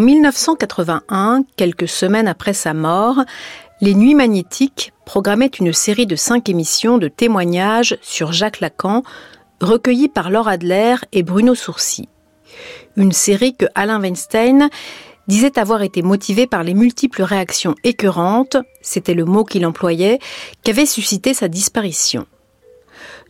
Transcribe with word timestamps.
En 0.00 0.02
1981, 0.02 1.44
quelques 1.56 1.86
semaines 1.86 2.26
après 2.26 2.54
sa 2.54 2.72
mort, 2.72 3.22
les 3.82 3.94
Nuits 3.94 4.14
magnétiques 4.14 4.94
programmaient 5.04 5.50
une 5.60 5.74
série 5.74 6.06
de 6.06 6.16
cinq 6.16 6.48
émissions 6.48 6.96
de 6.96 7.08
témoignages 7.08 7.98
sur 8.00 8.32
Jacques 8.32 8.60
Lacan, 8.60 9.02
recueillis 9.60 10.08
par 10.08 10.30
Laure 10.30 10.48
Adler 10.48 10.94
et 11.12 11.22
Bruno 11.22 11.54
Sourcy. 11.54 12.08
Une 12.96 13.12
série 13.12 13.54
que 13.54 13.66
Alain 13.74 14.00
Weinstein 14.00 14.70
disait 15.28 15.58
avoir 15.58 15.82
été 15.82 16.00
motivée 16.00 16.46
par 16.46 16.62
les 16.62 16.72
multiples 16.72 17.22
réactions 17.22 17.74
écœurantes, 17.84 18.56
c'était 18.80 19.12
le 19.12 19.26
mot 19.26 19.44
qu'il 19.44 19.66
employait, 19.66 20.18
qu'avait 20.64 20.86
suscité 20.86 21.34
sa 21.34 21.48
disparition 21.48 22.26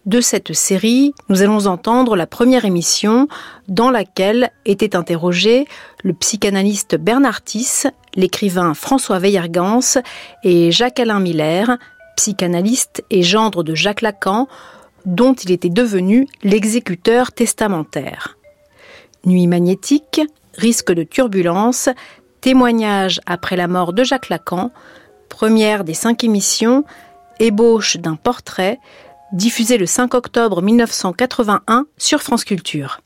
de 0.07 0.21
cette 0.21 0.55
série, 0.55 1.13
nous 1.29 1.43
allons 1.43 1.67
entendre 1.67 2.17
la 2.17 2.27
première 2.27 2.65
émission 2.65 3.29
dans 3.69 3.91
laquelle 3.91 4.51
était 4.65 4.97
interrogé 4.97 5.67
le 6.03 6.15
psychanalyste 6.15 6.97
Bernard 6.97 7.43
Tiss, 7.43 7.87
l'écrivain 8.15 8.75
François 8.75 9.19
Weiergans 9.19 10.01
et 10.43 10.71
Jacques-Alain 10.71 11.21
Miller, 11.21 11.77
psychanalyste 12.17 13.05
et 13.11 13.23
gendre 13.23 13.63
de 13.63 13.75
Jacques 13.75 14.01
Lacan, 14.01 14.49
dont 15.05 15.35
il 15.35 15.51
était 15.51 15.71
devenu 15.71 16.27
l'exécuteur 16.43 17.33
testamentaire. 17.33 18.39
Nuit 19.27 19.47
magnétique, 19.47 20.21
risque 20.57 20.93
de 20.93 21.03
turbulence, 21.03 21.89
témoignage 22.41 23.21
après 23.27 23.57
la 23.57 23.69
mort 23.69 23.93
de 23.93 24.03
Jacques 24.03 24.31
Lacan, 24.31 24.71
première 25.29 25.85
des 25.85 25.95
cinq 25.95 26.25
émissions, 26.25 26.85
ébauche 27.39 27.97
d'un 27.99 28.17
portrait, 28.17 28.79
diffusé 29.33 29.79
le 29.79 29.87
5 29.87 30.15
octobre 30.15 30.63
1981 30.63 31.87
sur 31.97 32.23
France 32.23 32.45
Culture. 32.45 33.01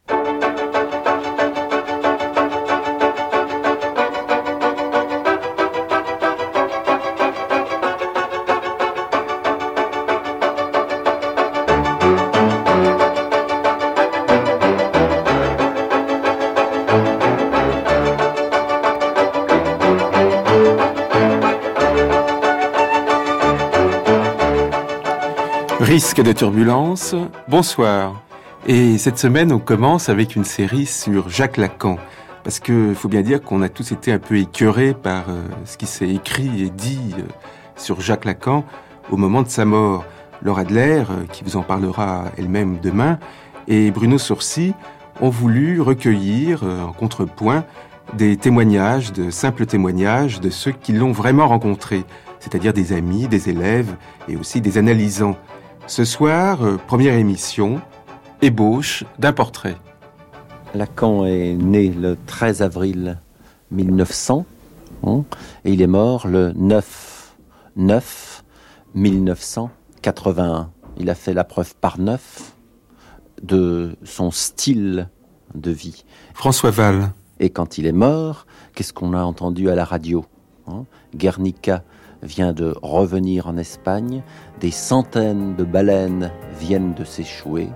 Risque 25.95 26.23
de 26.23 26.33
turbulence, 26.33 27.15
bonsoir. 27.47 28.21
Et 28.67 28.99
cette 28.99 29.17
semaine, 29.17 29.53
on 29.53 29.61
commence 29.61 30.09
avec 30.09 30.35
une 30.35 30.43
série 30.43 30.87
sur 30.87 31.29
Jacques 31.29 31.57
Lacan. 31.57 31.99
Parce 32.43 32.59
que 32.59 32.95
faut 32.95 33.07
bien 33.07 33.23
dire 33.23 33.41
qu'on 33.41 33.63
a 33.63 33.69
tous 33.69 33.93
été 33.93 34.11
un 34.11 34.19
peu 34.19 34.37
écœurés 34.37 34.93
par 34.93 35.29
euh, 35.29 35.41
ce 35.65 35.77
qui 35.77 35.87
s'est 35.87 36.09
écrit 36.09 36.65
et 36.65 36.71
dit 36.71 37.15
euh, 37.17 37.23
sur 37.77 38.01
Jacques 38.01 38.25
Lacan 38.25 38.65
au 39.09 39.17
moment 39.17 39.43
de 39.43 39.49
sa 39.49 39.65
mort. 39.65 40.05
Laura 40.43 40.63
Adler, 40.63 41.05
euh, 41.09 41.27
qui 41.31 41.45
vous 41.45 41.57
en 41.57 41.63
parlera 41.63 42.25
elle-même 42.37 42.81
demain, 42.81 43.21
et 43.69 43.93
Bruno 43.93 44.19
Sourcy 44.19 44.75
ont 45.21 45.31
voulu 45.31 45.81
recueillir 45.81 46.65
en 46.65 46.93
contrepoint 46.93 47.65
des 48.15 48.37
témoignages, 48.37 49.13
de 49.13 49.31
simples 49.31 49.65
témoignages 49.65 50.41
de 50.41 50.51
ceux 50.51 50.73
qui 50.73 50.93
l'ont 50.93 51.13
vraiment 51.13 51.47
rencontré, 51.47 52.03
c'est-à-dire 52.41 52.73
des 52.73 52.93
amis, 52.93 53.29
des 53.29 53.49
élèves 53.49 53.95
et 54.27 54.35
aussi 54.35 54.61
des 54.61 54.77
analysants. 54.77 55.37
Ce 55.87 56.05
soir, 56.07 56.65
euh, 56.65 56.79
première 56.79 57.13
émission, 57.15 57.81
ébauche 58.41 59.05
d'un 59.19 59.35
portrait. 59.35 59.77
Lacan 60.75 61.27
est 61.27 61.55
né 61.55 61.91
le 61.91 62.17
13 62.27 62.63
avril 62.63 63.19
1900 63.71 64.47
hein, 65.07 65.25
et 65.67 65.73
il 65.73 65.83
est 65.83 65.87
mort 65.87 66.27
le 66.27 66.53
9 66.57 67.37
9 67.77 68.45
1981. 68.95 70.71
Il 70.97 71.11
a 71.11 71.15
fait 71.15 71.35
la 71.35 71.45
preuve 71.45 71.75
par 71.75 72.01
neuf 72.01 72.55
de 73.43 73.95
son 74.05 74.31
style 74.31 75.11
de 75.55 75.71
vie. 75.71 76.07
François 76.33 76.71
Val. 76.71 77.13
Et 77.41 77.51
quand 77.51 77.77
il 77.77 77.85
est 77.85 77.93
mort, 77.93 78.47
qu'est-ce 78.75 78.95
qu'on 78.95 79.13
a 79.13 79.23
entendu 79.23 79.69
à 79.69 79.75
la 79.75 79.85
radio 79.85 80.25
hein? 80.67 80.87
Guernica 81.15 81.85
vient 82.25 82.53
de 82.53 82.75
revenir 82.83 83.47
en 83.47 83.57
Espagne, 83.57 84.23
des 84.61 84.71
centaines 84.71 85.55
de 85.55 85.65
baleines 85.65 86.33
viennent 86.59 86.95
de 86.95 87.05
s'échouer 87.05 87.69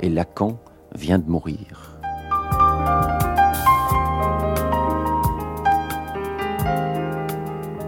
et 0.00 0.08
Lacan 0.08 0.58
vient 0.94 1.18
de 1.18 1.28
mourir. 1.28 1.98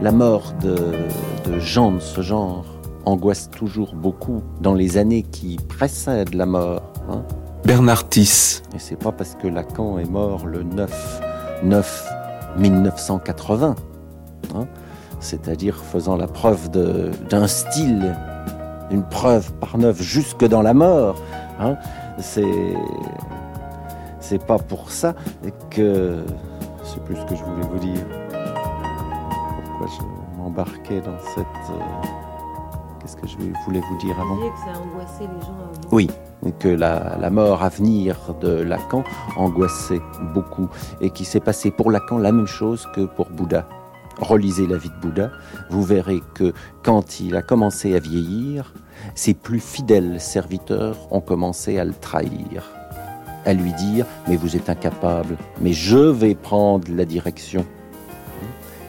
La 0.01 0.13
mort 0.13 0.55
de, 0.63 1.59
gens 1.59 1.93
de 1.93 2.01
ce 2.01 2.21
genre 2.21 2.65
angoisse 3.05 3.51
toujours 3.51 3.95
beaucoup 3.95 4.43
dans 4.61 4.75
les 4.75 4.97
années 4.97 5.23
qui 5.23 5.59
précèdent 5.69 6.35
la 6.35 6.47
mort. 6.47 6.93
Hein. 7.11 7.23
Bernard 7.65 8.09
Tiss. 8.09 8.63
Et 8.75 8.79
c'est 8.79 8.97
pas 8.97 9.13
parce 9.13 9.35
que 9.35 9.49
Lacan 9.49 9.99
est 9.99 10.09
mort 10.09 10.47
le 10.47 10.63
9 10.63 11.21
9 11.65 12.09
1980 12.59 13.75
c'est-à-dire 15.21 15.77
faisant 15.77 16.17
la 16.17 16.27
preuve 16.27 16.71
d'un 16.71 17.47
style, 17.47 18.17
une 18.91 19.03
preuve 19.03 19.53
par 19.55 19.79
neuf 19.79 20.01
jusque 20.01 20.45
dans 20.45 20.63
la 20.63 20.75
mort. 20.75 21.17
Hein. 21.61 21.77
C'est 22.19 22.45
c'est 24.21 24.45
pas 24.45 24.59
pour 24.59 24.91
ça 24.91 25.15
que 25.71 26.19
c'est 26.85 27.03
plus 27.05 27.17
ce 27.17 27.25
que 27.25 27.37
je 27.37 27.45
voulais 27.45 27.67
vous 27.67 27.79
dire. 27.79 28.05
Pourquoi 29.65 29.87
je 29.87 30.37
m'embarquais 30.37 31.01
dans 31.01 31.19
cette 31.35 31.47
euh, 31.71 32.07
qu'est-ce 33.01 33.17
que 33.17 33.27
je 33.27 33.37
voulais 33.65 33.81
vous 33.81 33.99
dire 33.99 34.21
avant? 34.21 34.37
Que 34.37 34.43
ça 34.43 34.81
angoissait 34.81 35.33
les 35.35 35.41
gens. 35.41 35.57
Oui, 35.93 36.11
que 36.59 36.69
la, 36.69 37.17
la, 37.19 37.31
mort 37.31 37.63
à 37.63 37.69
venir 37.69 38.35
de 38.41 38.63
Lacan 38.63 39.05
angoissait 39.37 40.03
beaucoup 40.35 40.69
et 41.01 41.11
qui 41.11 41.25
s'est 41.25 41.41
passé 41.41 41.71
pour 41.71 41.91
Lacan 41.91 42.19
la 42.19 42.33
même 42.33 42.47
chose 42.47 42.87
que 42.95 43.03
pour 43.07 43.31
Bouddha 43.31 43.67
relisez 44.21 44.67
la 44.67 44.77
vie 44.77 44.91
de 44.91 44.95
Bouddha, 45.01 45.31
vous 45.71 45.83
verrez 45.83 46.21
que 46.35 46.53
quand 46.83 47.21
il 47.21 47.37
a 47.37 47.43
commencé 47.43 47.95
à 47.95 48.01
vieillir, 48.01 48.73
ses 49.15 49.35
plus 49.35 49.61
fidèles 49.61 50.21
serviteurs 50.21 50.97
ont 51.11 51.21
commencé 51.21 51.79
à 51.79 51.85
le 51.85 51.95
trahir, 51.95 52.71
à 53.45 53.53
lui 53.53 53.73
dire 53.73 54.07
mais 54.27 54.37
vous 54.37 54.57
êtes 54.57 54.71
incapable, 54.71 55.37
mais 55.61 55.73
je 55.73 55.99
vais 55.99 56.35
prendre 56.35 56.89
la 56.91 57.05
direction. 57.05 57.65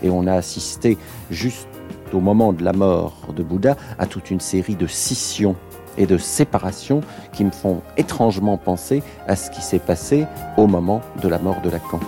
Et 0.01 0.09
on 0.09 0.27
a 0.27 0.33
assisté 0.33 0.97
juste 1.29 1.67
au 2.13 2.19
moment 2.19 2.53
de 2.53 2.63
la 2.63 2.73
mort 2.73 3.27
de 3.35 3.43
Bouddha 3.43 3.75
à 3.97 4.05
toute 4.05 4.31
une 4.31 4.39
série 4.39 4.75
de 4.75 4.87
scissions 4.87 5.55
et 5.97 6.05
de 6.05 6.17
séparations 6.17 7.01
qui 7.33 7.43
me 7.43 7.51
font 7.51 7.81
étrangement 7.97 8.57
penser 8.57 9.03
à 9.27 9.35
ce 9.35 9.51
qui 9.51 9.61
s'est 9.61 9.79
passé 9.79 10.25
au 10.57 10.67
moment 10.67 11.01
de 11.21 11.27
la 11.27 11.39
mort 11.39 11.61
de 11.61 11.69
Lacan. 11.69 11.99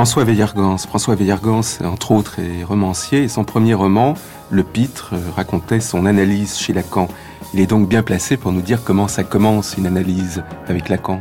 François 0.00 0.24
Veillargans. 0.24 0.78
François 0.78 1.14
Veillargans, 1.14 1.60
entre 1.84 2.12
autres, 2.12 2.38
est 2.38 2.64
romancier 2.64 3.24
et 3.24 3.28
son 3.28 3.44
premier 3.44 3.74
roman, 3.74 4.14
Le 4.48 4.62
Pitre, 4.62 5.12
racontait 5.36 5.80
son 5.80 6.06
analyse 6.06 6.56
chez 6.56 6.72
Lacan. 6.72 7.06
Il 7.52 7.60
est 7.60 7.66
donc 7.66 7.86
bien 7.86 8.02
placé 8.02 8.38
pour 8.38 8.50
nous 8.50 8.62
dire 8.62 8.82
comment 8.82 9.08
ça 9.08 9.24
commence 9.24 9.76
une 9.76 9.84
analyse 9.84 10.42
avec 10.68 10.88
Lacan. 10.88 11.20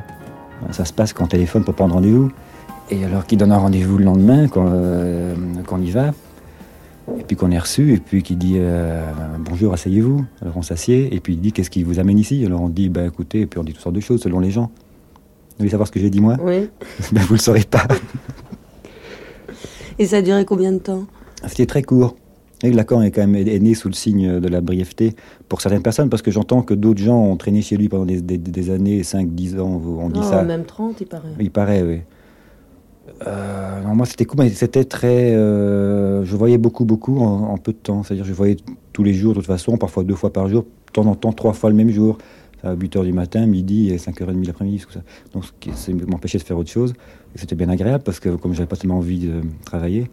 Ça 0.72 0.86
se 0.86 0.94
passe 0.94 1.12
quand 1.12 1.26
on 1.26 1.28
téléphone 1.28 1.66
pour 1.66 1.74
prendre 1.74 1.94
rendez-vous. 1.96 2.31
Et 2.90 3.04
alors 3.04 3.26
qu'il 3.26 3.38
donne 3.38 3.52
un 3.52 3.58
rendez-vous 3.58 3.98
le 3.98 4.06
lendemain, 4.06 4.48
euh, 4.56 5.36
qu'on 5.68 5.81
y 5.81 5.92
va, 5.92 6.14
et 7.18 7.24
puis 7.28 7.36
qu'on 7.36 7.52
est 7.52 7.60
reçu, 7.60 7.92
et 7.94 7.98
puis 7.98 8.24
qu'il 8.24 8.38
dit 8.38 8.56
euh, 8.60 9.04
bonjour, 9.40 9.74
asseyez-vous. 9.74 10.24
Alors 10.42 10.56
on 10.56 10.62
s'assied, 10.62 11.14
et 11.14 11.20
puis 11.20 11.34
il 11.34 11.42
dit 11.42 11.52
qu'est-ce 11.52 11.70
qui 11.70 11.84
vous 11.84 12.00
amène 12.00 12.18
ici? 12.18 12.46
Alors 12.46 12.62
on 12.62 12.70
dit 12.70 12.88
bah 12.88 13.04
écoutez, 13.04 13.42
et 13.42 13.46
puis 13.46 13.60
on 13.60 13.66
dit 13.66 13.74
toutes 13.74 13.84
sortes 13.84 13.96
de 13.96 14.00
choses 14.00 14.22
selon 14.22 14.40
les 14.40 14.52
gens. 14.52 14.72
voulez 15.58 15.70
savoir 15.70 15.86
ce 15.86 15.92
que 15.92 16.00
j'ai 16.00 16.10
dit 16.10 16.22
moi? 16.22 16.38
Oui. 16.42 16.70
Ben, 17.12 17.24
vous 17.24 17.34
le 17.34 17.40
saurez 17.42 17.66
pas. 17.70 17.84
Et 20.00 20.06
ça 20.06 20.18
a 20.18 20.22
duré 20.22 20.46
combien 20.46 20.72
de 20.72 20.80
temps? 20.80 21.04
C'était 21.48 21.66
très 21.66 21.84
court. 21.84 22.16
Et 22.63 22.72
Lacan 22.72 23.01
est 23.01 23.12
quand 23.12 23.25
même 23.25 23.36
est 23.36 23.60
né 23.60 23.74
sous 23.74 23.88
le 23.88 23.94
signe 23.94 24.40
de 24.42 24.48
la 24.50 24.60
brièveté 24.60 25.16
pour 25.48 25.62
certaines 25.62 25.81
personnes, 25.81 26.10
parce 26.10 26.22
que 26.22 26.30
j'entends 26.31 26.62
que 26.62 26.74
d'autres 26.74 27.01
gens 27.01 27.18
ont 27.18 27.38
traîné 27.38 27.62
chez 27.62 27.78
lui 27.78 27.88
pendant 27.88 28.06
des, 28.06 28.22
des- 28.22 28.38
des 28.38 28.69
années, 28.69 29.04
5, 29.04 29.30
10 29.34 29.57
ans, 29.60 29.81
on 29.86 30.10
dit 30.10 30.19
Oh, 30.22 30.30
ça. 30.30 30.44
Même 30.44 30.66
30, 30.66 31.00
il 31.00 31.07
paraît. 31.07 31.30
Il 31.40 31.51
paraît, 31.51 31.84
oui. 31.84 32.00
Euh, 33.25 33.81
non, 33.84 33.96
moi, 33.96 34.06
c'était 34.06 34.25
cool, 34.25 34.40
mais 34.42 34.50
c'était 34.50 34.84
très. 34.84 35.34
euh, 35.34 36.24
je 36.25 36.36
voyais 36.36 36.57
beaucoup, 36.57 36.84
beaucoup 36.86 37.19
en, 37.19 37.52
en 37.52 37.57
peu 37.57 37.72
de 37.72 37.78
temps. 37.78 38.04
C'est-à-dire, 38.04 38.25
je 38.25 38.34
voyais 38.34 38.57
tous 38.94 39.04
les 39.04 39.13
jours, 39.13 39.31
de 39.34 39.40
toute 39.40 39.48
façon, 39.48 39.78
parfois 39.78 40.04
deux 40.04 40.16
fois 40.16 40.31
par 40.34 40.48
jour, 40.50 40.63
de 40.63 40.92
temps 40.92 41.06
en 41.06 41.16
temps, 41.16 41.31
trois 41.31 41.54
fois 41.54 41.69
le 41.69 41.75
même 41.78 41.90
jour. 41.90 42.18
À 42.63 42.73
8 42.73 42.95
h 42.97 43.03
du 43.06 43.13
matin, 43.13 43.45
midi 43.45 43.89
et 43.89 43.97
5h30 43.97 44.45
l'après-midi. 44.45 44.83
Donc, 45.33 45.44
ça 45.75 45.91
m'empêchait 46.07 46.38
de 46.38 46.44
faire 46.44 46.57
autre 46.57 46.69
chose. 46.69 46.94
Et 47.35 47.38
c'était 47.38 47.56
bien 47.56 47.69
agréable 47.69 48.03
parce 48.03 48.19
que, 48.19 48.29
comme 48.29 48.53
j'avais 48.53 48.67
pas 48.67 48.75
tellement 48.75 48.97
envie 48.97 49.19
de 49.19 49.41
travailler, 49.65 50.09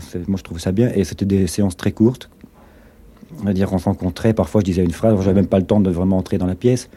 c'est- 0.00 0.28
moi, 0.28 0.36
je 0.38 0.42
trouvais 0.42 0.60
ça 0.60 0.70
bien. 0.72 0.90
Et 0.94 1.02
c'était 1.04 1.24
des 1.24 1.46
séances 1.48 1.76
très 1.76 1.90
courtes. 1.92 2.30
On 3.40 3.44
va 3.44 3.52
dire, 3.52 3.72
on 3.72 3.78
se 3.78 3.84
rencontrait. 3.86 4.32
Parfois, 4.34 4.60
je 4.60 4.66
disais 4.66 4.84
une 4.84 4.90
phrase, 4.92 5.20
j'avais 5.22 5.34
même 5.34 5.46
pas 5.46 5.58
le 5.58 5.64
temps 5.66 5.80
de 5.80 5.90
vraiment 5.90 6.18
entrer 6.18 6.38
dans 6.38 6.46
la 6.46 6.54
pièce. 6.54 6.88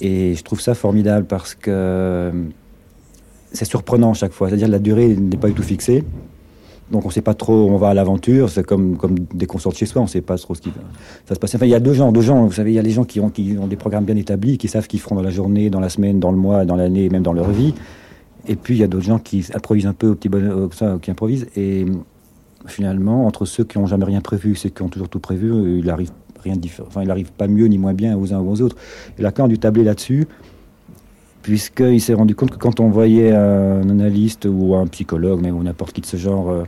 Et 0.00 0.34
je 0.34 0.42
trouve 0.42 0.60
ça 0.60 0.74
formidable 0.74 1.26
parce 1.26 1.54
que 1.54 2.30
c'est 3.52 3.64
surprenant 3.64 4.14
chaque 4.14 4.32
fois. 4.32 4.48
C'est-à-dire 4.48 4.68
la 4.68 4.78
durée 4.78 5.08
n'est 5.16 5.36
pas 5.36 5.48
du 5.48 5.54
tout 5.54 5.62
fixée. 5.62 6.04
Donc 6.92 7.04
on 7.04 7.08
ne 7.08 7.12
sait 7.12 7.22
pas 7.22 7.32
trop, 7.32 7.70
on 7.70 7.78
va 7.78 7.88
à 7.88 7.94
l'aventure, 7.94 8.50
c'est 8.50 8.64
comme, 8.64 8.98
comme 8.98 9.14
dès 9.32 9.46
qu'on 9.46 9.58
sort 9.58 9.72
de 9.72 9.78
chez 9.78 9.86
soi, 9.86 10.02
on 10.02 10.04
ne 10.04 10.10
sait 10.10 10.20
pas 10.20 10.36
trop 10.36 10.54
ce 10.54 10.60
qui 10.60 10.68
va 10.68 10.82
ça 11.26 11.34
se 11.34 11.40
passer. 11.40 11.56
Enfin, 11.56 11.64
il 11.64 11.70
y 11.70 11.74
a 11.74 11.80
deux 11.80 11.94
genres, 11.94 12.12
deux 12.12 12.20
gens, 12.20 12.44
vous 12.44 12.52
savez, 12.52 12.70
il 12.70 12.74
y 12.74 12.78
a 12.78 12.82
les 12.82 12.90
gens 12.90 13.04
qui 13.04 13.18
ont, 13.18 13.30
qui 13.30 13.56
ont 13.58 13.66
des 13.66 13.76
programmes 13.76 14.04
bien 14.04 14.16
établis, 14.16 14.58
qui 14.58 14.68
savent 14.68 14.84
ce 14.84 14.88
qu'ils 14.88 15.00
feront 15.00 15.14
dans 15.14 15.22
la 15.22 15.30
journée, 15.30 15.70
dans 15.70 15.80
la 15.80 15.88
semaine, 15.88 16.20
dans 16.20 16.30
le 16.30 16.36
mois, 16.36 16.66
dans 16.66 16.76
l'année, 16.76 17.08
même 17.08 17.22
dans 17.22 17.32
leur 17.32 17.50
vie. 17.50 17.74
Et 18.46 18.56
puis 18.56 18.74
il 18.74 18.80
y 18.80 18.84
a 18.84 18.88
d'autres 18.88 19.06
gens 19.06 19.18
qui 19.18 19.46
improvisent 19.54 19.86
un 19.86 19.94
peu 19.94 20.08
au 20.08 20.14
petit 20.14 20.28
bonheur, 20.28 20.68
ça, 20.74 20.98
qui 21.00 21.10
improvisent. 21.10 21.46
Et 21.56 21.86
finalement, 22.66 23.26
entre 23.26 23.46
ceux 23.46 23.64
qui 23.64 23.78
n'ont 23.78 23.86
jamais 23.86 24.04
rien 24.04 24.20
prévu 24.20 24.52
et 24.52 24.54
ceux 24.54 24.68
qui 24.68 24.82
ont 24.82 24.88
toujours 24.88 25.08
tout 25.08 25.20
prévu, 25.20 25.50
euh, 25.50 25.78
il 25.78 25.88
arrive 25.88 26.10
rien 26.42 26.56
de 26.56 26.60
différent. 26.60 26.88
Enfin, 26.88 27.02
il 27.02 27.10
arrive 27.10 27.32
pas 27.32 27.48
mieux 27.48 27.66
ni 27.66 27.78
moins 27.78 27.94
bien 27.94 28.18
aux 28.18 28.34
uns 28.34 28.40
ou 28.40 28.50
aux 28.50 28.60
autres. 28.60 28.76
Et 29.18 29.22
Lacan 29.22 29.46
a 29.46 29.48
dû 29.48 29.58
tabler 29.58 29.84
là-dessus 29.84 30.26
puisqu'il 31.42 32.00
s'est 32.00 32.14
rendu 32.14 32.34
compte 32.34 32.50
que 32.52 32.56
quand 32.58 32.80
on 32.80 32.88
voyait 32.88 33.32
un 33.32 33.88
analyste 33.88 34.46
ou 34.50 34.74
un 34.74 34.86
psychologue, 34.86 35.40
même 35.40 35.56
ou 35.56 35.62
n'importe 35.62 35.92
qui 35.92 36.00
de 36.00 36.06
ce 36.06 36.16
genre, 36.16 36.50
euh, 36.50 36.62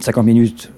50 0.00 0.26
minutes, 0.26 0.72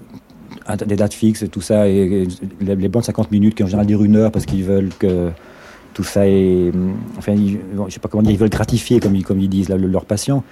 à 0.65 0.77
des 0.77 0.95
dates 0.95 1.13
fixes, 1.13 1.45
tout 1.51 1.61
ça, 1.61 1.89
et, 1.89 1.97
et 2.23 2.27
les, 2.61 2.87
bonnes 2.87 3.01
50 3.03 3.31
minutes 3.31 3.55
qui 3.55 3.63
en 3.63 3.67
général 3.67 3.87
durent 3.87 4.03
une 4.03 4.15
heure 4.15 4.31
parce 4.31 4.45
qu'ils 4.45 4.63
veulent 4.63 4.91
que 4.99 5.31
tout 5.93 6.03
ça 6.03 6.27
est... 6.27 6.71
Enfin, 7.17 7.33
ils- 7.33 7.59
je 7.87 7.93
sais 7.93 7.99
pas 7.99 8.07
comment 8.07 8.21
dire, 8.23 8.31
ils 8.31 8.37
veulent 8.37 8.49
gratifier, 8.49 8.99
comme 8.99 9.15
ils, 9.15 9.49
disent, 9.49 9.69
là, 9.69 9.77
le- 9.77 9.87
leurs 9.87 10.05
patients. 10.05 10.43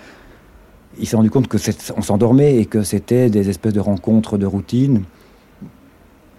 Il 0.99 1.05
s'est 1.07 1.15
rendu 1.15 1.29
compte 1.29 1.47
que 1.47 1.57
on 1.95 2.01
s'endormait 2.01 2.57
et 2.57 2.65
que 2.65 2.81
c'était 2.81 3.29
des 3.29 3.49
espèces 3.49 3.73
de 3.73 3.79
rencontres 3.79 4.39
de 4.39 4.47
routine 4.47 5.03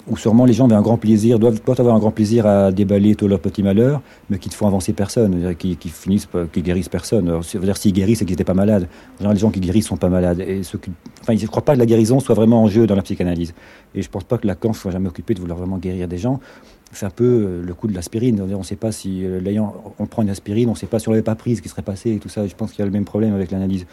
où 0.08 0.16
sûrement 0.16 0.44
les 0.44 0.52
gens 0.52 0.66
avaient 0.66 0.74
un 0.74 0.82
grand 0.82 0.96
plaisir, 0.96 1.38
doivent, 1.38 1.60
avoir 1.66 1.94
un 1.94 1.98
grand 1.98 2.10
plaisir 2.10 2.46
à 2.46 2.72
déballer 2.72 3.14
tous 3.14 3.28
leurs 3.28 3.40
petits 3.40 3.62
malheurs, 3.62 4.00
mais 4.30 4.38
qui 4.38 4.48
ne 4.48 4.54
font 4.54 4.66
avancer 4.66 4.92
personne, 4.92 5.32
c'est-à-dire 5.32 5.78
qui, 5.78 5.88
finissent, 5.88 6.28
qui 6.52 6.62
guérissent 6.62 6.88
personne. 6.88 7.28
Alors, 7.28 7.44
ça 7.44 7.58
veut 7.58 7.64
dire 7.64 7.76
s'ils 7.76 7.92
guérissent, 7.92 8.20
c'est 8.20 8.24
qu'ils 8.24 8.34
n'étaient 8.34 8.44
pas 8.44 8.54
malades. 8.54 8.88
Les 9.20 9.36
gens 9.36 9.50
qui 9.50 9.60
guérissent 9.60 9.86
sont 9.86 9.96
pas 9.96 10.08
malades. 10.08 10.40
Et 10.40 10.60
enfin, 11.20 11.32
ils 11.32 11.42
ne 11.42 11.46
croient 11.46 11.64
pas 11.64 11.74
que 11.74 11.78
la 11.78 11.86
guérison 11.86 12.20
soit 12.20 12.34
vraiment 12.34 12.62
en 12.62 12.68
jeu 12.68 12.86
dans 12.86 12.96
la 12.96 13.02
psychanalyse. 13.02 13.54
Et 13.94 14.02
je 14.02 14.08
ne 14.08 14.12
pense 14.12 14.24
pas 14.24 14.38
que 14.38 14.46
Lacan 14.46 14.72
soit 14.72 14.90
jamais 14.90 15.08
occupé 15.08 15.34
de 15.34 15.40
vouloir 15.40 15.58
vraiment 15.58 15.78
guérir 15.78 16.08
des 16.08 16.18
gens. 16.18 16.40
C'est 16.92 17.06
un 17.06 17.10
peu 17.10 17.24
euh, 17.24 17.62
le 17.62 17.74
coup 17.74 17.86
de 17.86 17.94
l'aspirine. 17.94 18.40
On 18.40 18.58
ne 18.58 18.62
sait 18.62 18.76
pas 18.76 18.92
si, 18.92 19.24
euh, 19.24 19.40
l'ayant, 19.40 19.74
on 19.98 20.06
prend 20.06 20.22
une 20.22 20.30
aspirine, 20.30 20.68
on 20.68 20.72
ne 20.72 20.76
sait 20.76 20.86
pas 20.86 20.98
si 20.98 21.08
on 21.08 21.12
l'avait 21.12 21.22
pas 21.22 21.34
prise, 21.34 21.58
ce 21.58 21.62
qui 21.62 21.68
serait 21.68 21.82
passé 21.82 22.12
et 22.12 22.18
tout 22.18 22.28
ça. 22.28 22.46
Je 22.46 22.54
pense 22.54 22.70
qu'il 22.70 22.80
y 22.80 22.82
a 22.82 22.86
le 22.86 22.92
même 22.92 23.04
problème 23.04 23.34
avec 23.34 23.50
l'analyse. 23.50 23.86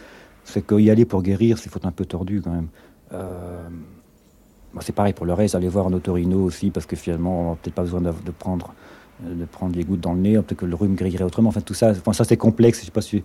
C'est 0.46 0.66
qu'y 0.66 0.90
aller 0.90 1.06
pour 1.06 1.24
guérir, 1.24 1.58
c'est 1.58 1.70
faut 1.70 1.80
un 1.84 1.92
peu 1.92 2.06
tordu 2.06 2.42
quand 2.42 2.52
même. 2.52 2.68
Euh, 3.14 3.68
C'est 4.82 4.94
pareil 4.94 5.14
pour 5.14 5.26
le 5.26 5.34
reste, 5.34 5.56
aller 5.56 5.70
voir 5.70 5.88
un 5.88 5.94
otorino 5.94 6.44
aussi, 6.44 6.70
parce 6.70 6.86
que 6.86 6.96
finalement, 6.96 7.42
on 7.42 7.50
n'a 7.52 7.56
peut-être 7.56 7.76
pas 7.76 7.84
besoin 7.84 8.02
de, 8.02 8.12
prendre, 8.38 8.74
euh, 9.26 9.34
de 9.34 9.46
prendre 9.46 9.76
les 9.76 9.84
gouttes 9.84 10.02
dans 10.02 10.14
le 10.14 10.20
nez, 10.20 10.34
peut-être 10.34 10.56
que 10.56 10.66
le 10.66 10.76
rhume 10.76 10.96
guérirait 10.96 11.24
autrement. 11.24 11.50
Enfin, 11.50 11.62
tout 11.62 11.74
ça, 11.74 11.92
enfin, 11.92 12.14
ça 12.14 12.24
c'est 12.24 12.38
complexe. 12.38 12.82
Je 12.82 12.86
sais 12.86 12.92
pas 12.92 13.02
si. 13.02 13.24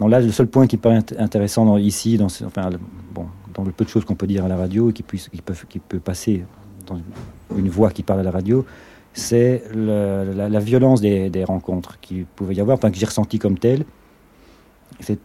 Non, 0.00 0.08
là, 0.08 0.20
le 0.20 0.30
seul 0.30 0.46
point 0.46 0.66
qui 0.66 0.76
paraît 0.76 0.98
int- 1.00 1.18
intéressant 1.18 1.76
ici, 1.76 2.16
dans, 2.16 2.28
enfin, 2.44 2.70
le- 2.70 2.78
bon, 3.12 3.26
dans 3.54 3.64
le 3.64 3.72
peu 3.72 3.84
de 3.84 3.90
choses 3.90 4.04
qu'on 4.04 4.14
peut 4.14 4.26
dire 4.26 4.44
à 4.44 4.48
la 4.48 4.56
radio 4.56 4.90
et 4.90 4.92
qui, 4.92 5.02
peut, 5.02 5.98
passer 5.98 6.44
dans 6.86 7.00
une 7.56 7.68
voix 7.68 7.90
qui 7.90 8.02
parle 8.02 8.20
à 8.20 8.22
la 8.22 8.30
radio, 8.30 8.64
c'est 9.12 9.64
la, 9.74 10.60
violence 10.60 11.00
des, 11.00 11.44
rencontres 11.44 11.98
qu'il 12.00 12.24
pouvait 12.24 12.54
y 12.54 12.60
avoir, 12.60 12.78
enfin, 12.78 12.90
que 12.90 12.96
j'ai 12.96 13.06
ressenti 13.06 13.38
comme 13.38 13.58
telle, 13.58 13.84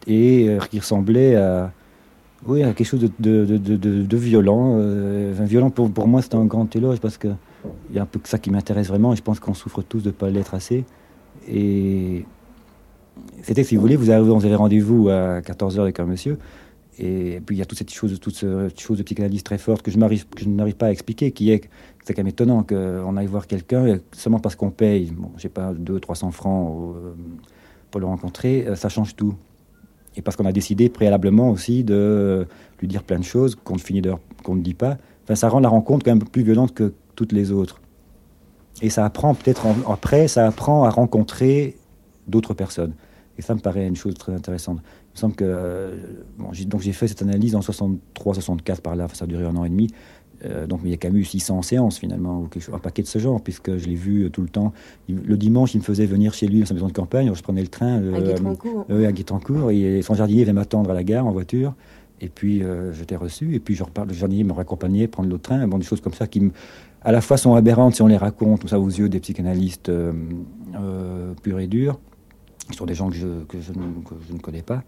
et 0.08 0.50
euh, 0.50 0.60
qui 0.70 0.80
ressemblait 0.80 1.36
à 1.36 1.72
oui, 2.46 2.64
à 2.64 2.74
quelque 2.74 2.88
chose 2.88 3.02
de, 3.02 3.10
de, 3.20 3.58
de, 3.58 3.78
de- 4.04 4.18
violent. 4.18 4.76
euh, 4.78 5.34
violent 5.42 5.70
pour, 5.70 6.08
moi, 6.08 6.22
c'est 6.22 6.36
un 6.36 6.46
grand 6.46 6.74
éloge 6.76 7.00
parce 7.00 7.18
que 7.18 7.30
il 7.90 7.96
y 7.96 8.00
a 8.00 8.04
un 8.04 8.06
peu 8.06 8.20
que 8.20 8.28
ça 8.28 8.40
qui 8.40 8.50
m'intéresse 8.52 8.88
vraiment 8.88 9.14
et 9.14 9.16
je 9.16 9.22
pense 9.22 9.40
qu'on 9.40 9.54
souffre 9.54 9.82
tous 9.82 10.02
de 10.02 10.08
ne 10.10 10.14
pas 10.14 10.30
l'être 10.30 10.54
assez. 10.54 10.84
Et 11.48 12.26
c'était, 13.42 13.64
si 13.64 13.76
vous 13.76 13.82
voulez, 13.82 13.96
vous 13.96 14.10
avait 14.10 14.56
rendez-vous 14.56 15.10
à 15.10 15.40
14h 15.40 15.80
avec 15.80 16.00
un 16.00 16.06
monsieur. 16.06 16.38
Et 17.00 17.42
puis 17.46 17.56
il 17.56 17.60
y 17.60 17.62
a 17.62 17.66
toute 17.66 17.78
cette 17.78 17.92
chose, 17.92 18.20
toute 18.20 18.36
cette 18.36 18.80
chose 18.80 18.98
de 18.98 19.04
psychanalyse 19.04 19.44
très 19.44 19.58
forte 19.58 19.82
que 19.82 19.90
je, 19.90 19.98
que 19.98 20.44
je 20.44 20.50
n'arrive 20.50 20.76
pas 20.76 20.88
à 20.88 20.92
expliquer, 20.92 21.32
qui 21.32 21.52
est 21.52 21.70
c'est 22.04 22.14
quand 22.14 22.20
même 22.22 22.28
étonnant 22.28 22.64
qu'on 22.64 23.18
aille 23.18 23.26
voir 23.28 23.48
quelqu'un 23.48 23.98
seulement 24.12 24.40
parce 24.40 24.56
qu'on 24.56 24.70
paye, 24.70 25.10
bon, 25.12 25.32
je 25.38 25.44
sais 25.44 25.50
pas, 25.50 25.74
200, 25.74 26.00
300 26.02 26.32
francs 26.32 26.96
pour 27.90 28.00
le 28.02 28.06
rencontrer, 28.06 28.66
euh, 28.68 28.76
ça 28.76 28.90
change 28.90 29.16
tout. 29.16 29.34
Et 30.16 30.22
parce 30.22 30.38
qu'on 30.38 30.46
a 30.46 30.52
décidé 30.52 30.90
préalablement 30.90 31.50
aussi 31.50 31.84
de 31.84 32.48
lui 32.80 32.88
dire 32.88 33.04
plein 33.04 33.20
de 33.20 33.24
choses 33.24 33.56
qu'on 33.56 33.76
ne 33.76 33.80
finit 33.80 34.02
qu'on 34.44 34.56
ne 34.56 34.62
dit 34.62 34.74
pas. 34.74 34.98
Enfin, 35.24 35.36
ça 35.36 35.50
rend 35.50 35.60
la 35.60 35.70
rencontre 35.70 36.06
quand 36.06 36.12
même 36.12 36.24
plus 36.24 36.44
violente 36.44 36.74
que 36.74 36.94
toutes 37.16 37.32
les 37.32 37.52
autres. 37.52 37.82
Et 38.82 38.90
ça 38.90 39.06
apprend 39.06 39.34
peut-être 39.34 39.66
après, 39.90 40.28
ça 40.28 40.48
apprend 40.48 40.84
à 40.84 40.90
rencontrer 40.90 41.78
d'autres 42.28 42.54
personnes. 42.54 42.94
Et 43.38 43.42
ça 43.42 43.56
me 43.56 43.60
paraît 43.60 43.88
une 43.88 43.96
chose 43.96 44.14
très 44.16 44.34
intéressante. 44.34 44.80
Il 44.82 45.14
me 45.16 45.20
semble 45.20 45.36
que 45.36 45.46
euh, 45.46 45.96
donc 46.68 46.82
j'ai 46.82 46.92
fait 46.92 47.08
cette 47.08 47.22
analyse 47.22 47.56
en 47.56 47.62
63-64 47.62 48.82
par 48.82 48.96
là, 48.96 49.08
ça 49.14 49.26
a 49.26 49.28
duré 49.28 49.46
un 49.46 49.56
an 49.56 49.66
et 49.66 49.70
demi. 49.70 49.90
Euh, 50.46 50.68
donc 50.68 50.82
il 50.84 50.90
y 50.90 50.94
a 50.94 50.98
quand 50.98 51.08
même 51.10 51.18
eu 51.18 51.24
600 51.24 51.62
séances 51.62 51.98
finalement, 52.00 52.42
ou 52.42 52.48
quelque 52.48 52.64
chose, 52.64 52.76
un 52.76 52.80
paquet 52.80 53.02
de 53.02 53.08
ce 53.08 53.20
genre, 53.20 53.42
puisque 53.42 53.78
je 53.78 53.88
l'ai 53.88 53.96
vu 53.96 54.24
euh, 54.26 54.30
tout 54.30 54.42
le 54.42 54.50
temps. 54.50 54.74
Il- 55.08 55.22
le 55.26 55.38
dimanche, 55.38 55.74
il 55.74 55.78
me 55.80 55.84
faisait 55.84 56.06
venir 56.06 56.34
chez 56.34 56.48
lui 56.48 56.60
dans 56.60 56.66
sa 56.66 56.74
maison 56.74 56.88
de 56.88 56.92
campagne. 56.94 57.26
Alors, 57.26 57.36
je 57.36 57.44
prenais 57.44 57.62
le 57.62 57.68
train. 57.70 58.00
euh, 58.02 58.14
À 58.90 59.08
à 59.08 59.12
Guitrancourt. 59.12 59.72
Et 59.72 60.02
son 60.02 60.14
jardinier 60.16 60.44
venait 60.44 60.54
m'attendre 60.54 60.90
à 60.92 60.94
la 60.94 61.04
gare 61.04 61.26
en 61.26 61.32
voiture. 61.32 61.74
Et 62.22 62.30
puis, 62.30 62.64
euh, 62.64 62.94
j'étais 62.94 63.16
reçu. 63.16 63.54
Et 63.56 63.60
puis, 63.60 63.76
je 63.76 63.84
repars, 63.84 64.06
le 64.06 64.14
jardinier 64.14 64.44
me 64.44 64.54
raccompagnait, 64.54 65.08
prendre 65.08 65.30
l'autre 65.30 65.44
train. 65.44 65.68
Bon, 65.68 65.78
des 65.78 65.84
choses 65.86 66.02
comme 66.02 66.14
ça 66.14 66.28
qui, 66.28 66.40
me- 66.42 66.52
à 67.02 67.12
la 67.12 67.22
fois, 67.22 67.38
sont 67.38 67.54
aberrantes 67.56 67.96
si 67.96 68.02
on 68.02 68.08
les 68.08 68.18
raconte, 68.18 68.60
comme 68.62 68.70
ça, 68.70 68.80
aux 68.80 68.88
yeux 68.88 69.10
des 69.10 69.20
psychanalystes 69.20 69.90
euh, 69.90 70.14
euh, 70.76 71.34
purs 71.42 71.60
et 71.60 71.68
durs, 71.68 72.00
qui 72.72 72.78
sont 72.78 72.86
des 72.86 72.94
gens 72.96 73.10
que 73.10 73.16
je, 73.16 73.44
que 73.48 73.60
je, 73.60 73.72
ne, 73.72 73.78
que 74.08 74.16
je 74.28 74.34
ne 74.34 74.40
connais 74.40 74.62
pas. 74.62 74.84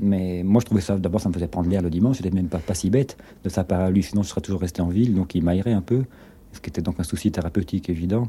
Mais 0.00 0.42
moi, 0.44 0.60
je 0.60 0.66
trouvais 0.66 0.80
ça, 0.80 0.96
d'abord, 0.96 1.20
ça 1.20 1.28
me 1.28 1.34
faisait 1.34 1.46
prendre 1.46 1.68
l'air 1.68 1.82
le 1.82 1.90
dimanche. 1.90 2.16
C'était 2.16 2.30
même 2.30 2.48
pas, 2.48 2.58
pas 2.58 2.74
si 2.74 2.90
bête 2.90 3.16
de 3.44 3.48
sa 3.48 3.64
part 3.64 3.90
lui. 3.90 4.02
Sinon, 4.02 4.22
je 4.22 4.28
serais 4.28 4.40
toujours 4.40 4.60
resté 4.60 4.80
en 4.82 4.88
ville. 4.88 5.14
Donc, 5.14 5.34
il 5.34 5.44
m'aérait 5.44 5.72
un 5.72 5.82
peu. 5.82 6.04
Ce 6.52 6.60
qui 6.60 6.70
était 6.70 6.82
donc 6.82 6.98
un 6.98 7.04
souci 7.04 7.30
thérapeutique 7.30 7.90
évident. 7.90 8.28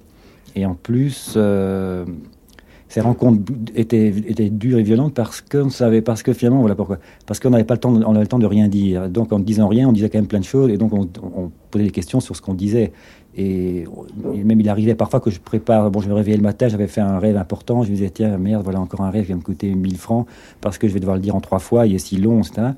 Et 0.55 0.65
en 0.65 0.75
plus, 0.75 1.33
euh, 1.37 2.05
ces 2.87 2.99
rencontres 2.99 3.53
étaient, 3.73 4.09
étaient 4.09 4.49
dures 4.49 4.77
et 4.77 4.83
violentes 4.83 5.13
parce 5.13 5.39
qu'on 5.41 5.69
savait, 5.69 6.01
parce 6.01 6.23
que 6.23 6.33
finalement, 6.33 6.59
voilà 6.59 6.75
pourquoi. 6.75 6.99
Parce 7.25 7.39
qu'on 7.39 7.51
n'avait 7.51 7.63
pas 7.63 7.75
le 7.75 7.79
temps, 7.79 7.93
on 7.93 8.11
avait 8.11 8.21
le 8.21 8.27
temps 8.27 8.37
de 8.37 8.45
rien 8.45 8.67
dire. 8.67 9.09
Donc, 9.09 9.31
en 9.31 9.39
disant 9.39 9.69
rien, 9.69 9.87
on 9.87 9.93
disait 9.93 10.09
quand 10.09 10.17
même 10.17 10.27
plein 10.27 10.41
de 10.41 10.45
choses, 10.45 10.69
et 10.69 10.77
donc 10.77 10.93
on, 10.93 11.07
on 11.23 11.51
posait 11.71 11.85
des 11.85 11.91
questions 11.91 12.19
sur 12.19 12.35
ce 12.35 12.41
qu'on 12.41 12.53
disait. 12.53 12.91
Et, 13.37 13.85
même 14.43 14.59
il 14.59 14.67
arrivait 14.69 14.95
parfois 14.95 15.19
que 15.21 15.29
je 15.31 15.39
prépare, 15.39 15.89
bon, 15.89 16.01
je 16.01 16.09
me 16.09 16.13
réveillais 16.13 16.37
le 16.37 16.43
matin, 16.43 16.67
j'avais 16.67 16.87
fait 16.87 17.01
un 17.01 17.17
rêve 17.19 17.37
important, 17.37 17.83
je 17.83 17.89
me 17.89 17.95
disais, 17.95 18.09
tiens, 18.09 18.37
merde, 18.37 18.63
voilà 18.63 18.79
encore 18.81 19.01
un 19.01 19.09
rêve 19.09 19.25
qui 19.25 19.31
va 19.31 19.37
me 19.37 19.41
coûter 19.43 19.73
1000 19.73 19.97
francs, 19.97 20.27
parce 20.59 20.77
que 20.77 20.87
je 20.87 20.93
vais 20.93 20.99
devoir 20.99 21.15
le 21.15 21.21
dire 21.21 21.35
en 21.35 21.39
trois 21.41 21.59
fois, 21.59 21.87
il 21.87 21.95
est 21.95 21.99
si 21.99 22.17
long, 22.17 22.39
etc. 22.41 22.69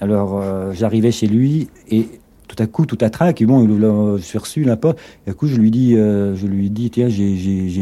Alors, 0.00 0.40
euh, 0.42 0.72
j'arrivais 0.72 1.12
chez 1.12 1.28
lui, 1.28 1.68
et 1.88 2.08
tout 2.48 2.60
à 2.62 2.66
coup, 2.66 2.84
tout 2.84 2.98
à 3.00 3.08
trac, 3.08 3.40
et 3.40 3.46
bon, 3.46 3.62
il- 3.64 3.78
là, 3.80 4.16
je 4.18 4.22
suis 4.22 4.36
reçu 4.38 4.66
n'importe. 4.66 4.98
Et 5.26 5.30
du 5.30 5.36
coup, 5.36 5.46
je 5.46 5.56
lui 5.56 5.70
dis, 5.70 5.96
euh, 5.96 6.34
je 6.34 6.46
lui 6.46 6.68
dis, 6.68 6.90
tiens, 6.90 7.08
j'ai- 7.08 7.32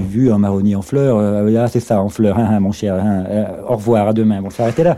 vu 0.00 0.30
un 0.30 0.38
marronnier 0.38 0.76
en 0.76 0.82
fleurs. 0.82 1.16
Euh, 1.16 1.56
ah, 1.58 1.66
c'est 1.66 1.80
ça, 1.80 2.00
en 2.02 2.08
fleurs, 2.08 2.38
hein, 2.38 2.48
hein, 2.52 2.60
mon 2.60 2.70
cher. 2.70 2.94
hein, 2.94 3.24
au 3.68 3.74
revoir, 3.76 4.06
à 4.08 4.12
demain. 4.12 4.42
Bon, 4.42 4.50
ça 4.50 4.64
arrêtait 4.64 4.84
là. 4.84 4.96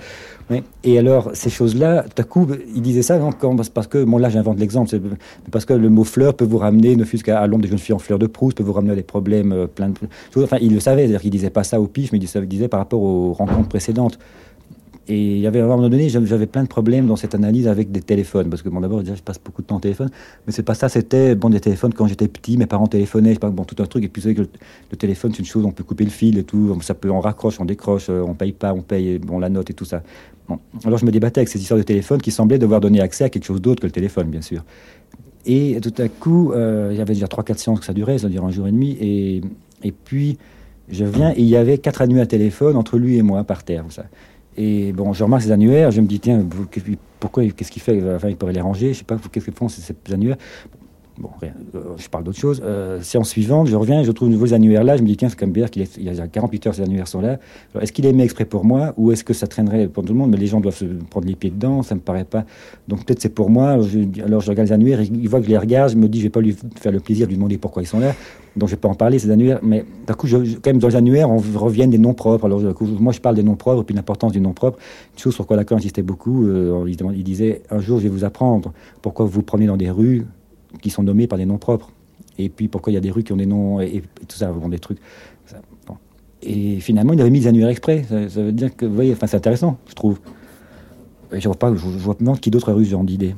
Et 0.84 0.98
alors, 0.98 1.30
ces 1.34 1.50
choses-là, 1.50 2.04
tout 2.04 2.20
à 2.20 2.24
coup, 2.24 2.46
il 2.74 2.82
disait 2.82 3.02
ça 3.02 3.18
parce 3.74 3.86
que, 3.86 4.04
bon, 4.04 4.18
là, 4.18 4.28
j'invente 4.28 4.58
l'exemple, 4.58 4.94
parce 5.50 5.64
que 5.64 5.72
le 5.72 5.88
mot 5.88 6.04
fleur 6.04 6.34
peut 6.34 6.44
vous 6.44 6.58
ramener, 6.58 6.96
ne 6.96 7.04
fût-ce 7.04 7.24
qu'à 7.24 7.46
l'ombre 7.46 7.62
des 7.62 7.68
jeunes 7.68 7.78
filles 7.78 7.94
en 7.94 7.98
fleurs 7.98 8.18
de 8.18 8.26
Proust, 8.26 8.56
peut 8.56 8.62
vous 8.62 8.72
ramener 8.72 8.92
à 8.92 8.96
des 8.96 9.02
problèmes 9.02 9.52
euh, 9.52 9.66
plein 9.66 9.88
de. 9.88 9.94
Enfin, 10.42 10.58
il 10.60 10.74
le 10.74 10.80
savait, 10.80 11.02
c'est-à-dire 11.02 11.20
qu'il 11.20 11.30
disait 11.30 11.50
pas 11.50 11.64
ça 11.64 11.80
au 11.80 11.86
pif, 11.86 12.12
mais 12.12 12.18
il 12.18 12.48
disait 12.48 12.68
par 12.68 12.80
rapport 12.80 13.00
aux 13.00 13.32
rencontres 13.32 13.68
précédentes 13.68 14.18
Et 15.08 15.34
il 15.34 15.40
y 15.40 15.48
avait 15.48 15.60
à 15.60 15.64
un 15.64 15.66
moment 15.66 15.88
donné, 15.88 16.08
j'avais 16.08 16.46
plein 16.46 16.62
de 16.62 16.68
problèmes 16.68 17.06
dans 17.06 17.16
cette 17.16 17.34
analyse 17.34 17.66
avec 17.66 17.90
des 17.90 18.02
téléphones, 18.02 18.48
parce 18.48 18.62
que 18.62 18.68
bon, 18.68 18.80
d'abord, 18.80 19.04
je 19.04 19.20
passe 19.20 19.40
beaucoup 19.44 19.60
de 19.62 19.66
temps 19.66 19.76
au 19.76 19.80
téléphone, 19.80 20.10
mais 20.46 20.52
c'est 20.52 20.62
pas 20.62 20.74
ça. 20.74 20.88
C'était 20.88 21.34
bon 21.34 21.50
des 21.50 21.58
téléphones 21.58 21.92
quand 21.92 22.06
j'étais 22.06 22.28
petit, 22.28 22.56
mes 22.56 22.66
parents 22.66 22.86
téléphonaient, 22.86 23.34
je 23.34 23.40
pas, 23.40 23.50
bon 23.50 23.64
tout 23.64 23.82
un 23.82 23.86
truc. 23.86 24.04
Et 24.04 24.08
puis 24.08 24.22
vous 24.22 24.28
savez 24.28 24.34
que 24.36 24.48
le, 24.90 24.96
téléphone, 24.96 25.32
c'est 25.32 25.40
une 25.40 25.44
chose, 25.44 25.64
on 25.64 25.72
peut 25.72 25.82
couper 25.82 26.04
le 26.04 26.10
fil 26.10 26.38
et 26.38 26.44
tout, 26.44 26.78
ça 26.82 26.94
peut, 26.94 27.10
on 27.10 27.20
raccroche, 27.20 27.58
on 27.58 27.64
décroche, 27.64 28.06
euh, 28.10 28.22
on 28.26 28.34
paye 28.34 28.52
pas, 28.52 28.72
on 28.72 28.82
paye, 28.82 29.18
bon 29.18 29.40
la 29.40 29.48
note 29.48 29.70
et 29.70 29.74
tout 29.74 29.84
ça. 29.84 30.02
Bon. 30.48 30.60
Alors 30.84 30.98
je 30.98 31.04
me 31.04 31.10
débattais 31.10 31.40
avec 31.40 31.48
ces 31.48 31.60
histoires 31.60 31.78
de 31.78 31.84
téléphone 31.84 32.22
qui 32.22 32.30
semblaient 32.30 32.58
devoir 32.58 32.80
donner 32.80 33.00
accès 33.00 33.24
à 33.24 33.28
quelque 33.28 33.44
chose 33.44 33.60
d'autre 33.60 33.80
que 33.82 33.86
le 33.86 33.92
téléphone, 33.92 34.28
bien 34.28 34.42
sûr. 34.42 34.64
Et 35.46 35.80
tout 35.82 35.94
à 35.98 36.06
coup, 36.06 36.52
euh, 36.52 36.90
il 36.92 36.98
y 36.98 37.00
avait 37.00 37.14
déjà 37.14 37.26
3-4 37.26 37.56
séances 37.56 37.80
que 37.80 37.86
ça 37.86 37.92
durait, 37.92 38.18
c'est-à-dire 38.18 38.44
un 38.44 38.52
jour 38.52 38.68
et 38.68 38.70
demi. 38.70 38.96
Et, 39.00 39.40
et 39.82 39.90
puis, 39.90 40.38
je 40.88 41.04
viens 41.04 41.32
et 41.32 41.40
il 41.40 41.48
y 41.48 41.56
avait 41.56 41.78
quatre 41.78 42.02
annuaires 42.02 42.28
téléphone 42.28 42.76
entre 42.76 42.98
lui 42.98 43.16
et 43.16 43.22
moi 43.22 43.42
par 43.42 43.64
terre. 43.64 43.84
Ça. 43.88 44.04
Et 44.56 44.92
bon, 44.92 45.12
je 45.12 45.24
remarque 45.24 45.42
ces 45.42 45.50
annuaires, 45.50 45.90
je 45.90 46.00
me 46.00 46.06
dis, 46.06 46.20
tiens, 46.20 46.46
pourquoi, 47.18 47.44
qu'est-ce 47.46 47.70
qu'il 47.70 47.80
fait? 47.80 47.96
Il 48.28 48.36
pourrait 48.36 48.52
les 48.52 48.60
ranger, 48.60 48.92
je 48.92 48.98
sais 48.98 49.04
pas, 49.04 49.16
qu'est-ce 49.32 49.46
qu'ils 49.46 49.54
font 49.54 49.68
ces 49.68 49.94
annuaires? 50.12 50.36
Bon, 51.18 51.28
rien, 51.40 51.52
euh, 51.74 51.80
je 51.98 52.08
parle 52.08 52.24
d'autre 52.24 52.38
chose. 52.38 52.62
Euh, 52.64 53.02
séance 53.02 53.28
suivante, 53.28 53.66
je 53.66 53.76
reviens 53.76 54.02
je 54.02 54.10
trouve 54.12 54.28
de 54.28 54.32
nouveaux 54.32 54.54
annuaires 54.54 54.82
là. 54.82 54.96
Je 54.96 55.02
me 55.02 55.06
dis, 55.06 55.16
tiens, 55.16 55.28
c'est 55.28 55.38
comme 55.38 55.52
bizarre 55.52 55.70
qu'il 55.70 55.86
y 55.98 56.08
a 56.08 56.26
48 56.26 56.66
heures, 56.66 56.74
ces 56.74 56.82
annuaires 56.82 57.06
sont 57.06 57.20
là. 57.20 57.38
Est-ce 57.78 57.92
qu'il 57.92 58.06
est 58.06 58.12
mis 58.12 58.22
exprès 58.22 58.46
pour 58.46 58.64
moi 58.64 58.94
ou 58.96 59.12
est-ce 59.12 59.22
que 59.22 59.34
ça 59.34 59.46
traînerait 59.46 59.88
pour 59.88 60.04
tout 60.04 60.14
le 60.14 60.18
monde? 60.18 60.30
Mais 60.30 60.38
les 60.38 60.46
gens 60.46 60.60
doivent 60.60 60.76
se 60.76 60.86
prendre 61.10 61.26
les 61.26 61.34
pieds 61.34 61.50
dedans, 61.50 61.82
ça 61.82 61.94
me 61.94 62.00
paraît 62.00 62.24
pas. 62.24 62.44
Donc 62.88 63.04
peut-être 63.04 63.20
c'est 63.20 63.34
pour 63.34 63.50
moi. 63.50 63.72
Alors 63.72 64.40
je, 64.40 64.50
regarde 64.50 64.68
les 64.68 64.72
annuaires, 64.72 65.02
il 65.02 65.28
voit 65.28 65.40
que 65.40 65.46
je 65.46 65.50
les 65.50 65.58
regarde, 65.58 65.90
je 65.90 65.96
me 65.96 66.08
dis, 66.08 66.18
je 66.18 66.24
vais 66.24 66.30
pas 66.30 66.40
lui 66.40 66.56
faire 66.76 66.92
le 66.92 67.00
plaisir 67.00 67.26
de 67.26 67.30
lui 67.30 67.36
demander 67.36 67.58
pourquoi 67.58 67.82
ils 67.82 67.86
sont 67.86 68.00
là. 68.00 68.14
Donc 68.56 68.68
je 68.68 68.74
vais 68.74 68.80
pas 68.80 68.88
en 68.88 68.94
parler, 68.94 69.18
ces 69.18 69.30
annuaires. 69.30 69.60
Mais 69.62 69.84
d'un 70.06 70.14
coup, 70.14 70.26
quand 70.28 70.66
même, 70.66 70.78
dans 70.78 70.88
les 70.88 70.96
annuaires, 70.96 71.30
on 71.30 71.38
revient 71.58 71.88
des 71.88 71.98
noms 71.98 72.14
propres. 72.14 72.46
Alors 72.46 72.74
coup, 72.74 72.86
moi, 72.86 73.12
je 73.12 73.20
parle 73.20 73.36
des 73.36 73.42
noms 73.42 73.56
propres, 73.56 73.82
puis 73.82 73.94
l'importance 73.94 74.32
du 74.32 74.40
nom 74.40 74.52
propre. 74.52 74.78
Une 75.14 75.18
chose 75.18 75.34
sur 75.34 75.46
quoi 75.46 75.56
Lacan 75.56 75.76
insistait 75.76 76.02
beaucoup, 76.02 76.46
euh, 76.46 76.86
il 76.88 77.24
disait, 77.24 77.62
un 77.70 77.80
jour, 77.80 77.98
je 77.98 78.04
vais 78.04 78.08
vous 78.08 78.24
apprendre 78.24 78.72
pourquoi 79.00 79.24
vous 79.26 79.32
vous 79.32 79.42
promenez 79.42 79.66
dans 79.66 79.76
des 79.76 79.90
rues 79.90 80.26
qui 80.80 80.90
sont 80.90 81.02
nommées 81.02 81.26
par 81.26 81.38
des 81.38 81.46
noms 81.46 81.58
propres. 81.58 81.90
Et 82.38 82.48
puis 82.48 82.68
pourquoi 82.68 82.92
il 82.92 82.94
y 82.94 82.98
a 82.98 83.00
des 83.00 83.10
rues 83.10 83.24
qui 83.24 83.32
ont 83.32 83.36
des 83.36 83.46
noms, 83.46 83.80
et, 83.80 84.02
tout 84.28 84.36
ça, 84.36 84.50
bon, 84.52 84.68
des 84.68 84.78
trucs. 84.78 84.98
Et 86.44 86.80
finalement, 86.80 87.12
il 87.12 87.20
avait 87.20 87.30
mis 87.30 87.40
des 87.40 87.46
annuaires 87.46 87.68
exprès. 87.68 88.04
Ça, 88.08 88.42
veut 88.42 88.52
dire 88.52 88.74
que, 88.74 88.84
vous 88.84 88.94
voyez, 88.94 89.14
c'est 89.14 89.36
intéressant, 89.36 89.78
je 89.88 89.94
trouve. 89.94 90.18
Je 91.30 91.46
vois 91.46 91.56
pas, 91.56 91.74
je, 91.74 91.80
je 91.80 91.86
vois 91.86 92.16
pas 92.16 92.36
qui 92.36 92.50
d'autres 92.50 92.72
a 92.72 92.76
eu 92.76 92.84
ce 92.84 92.90
genre 92.90 93.04
d'idée 93.04 93.34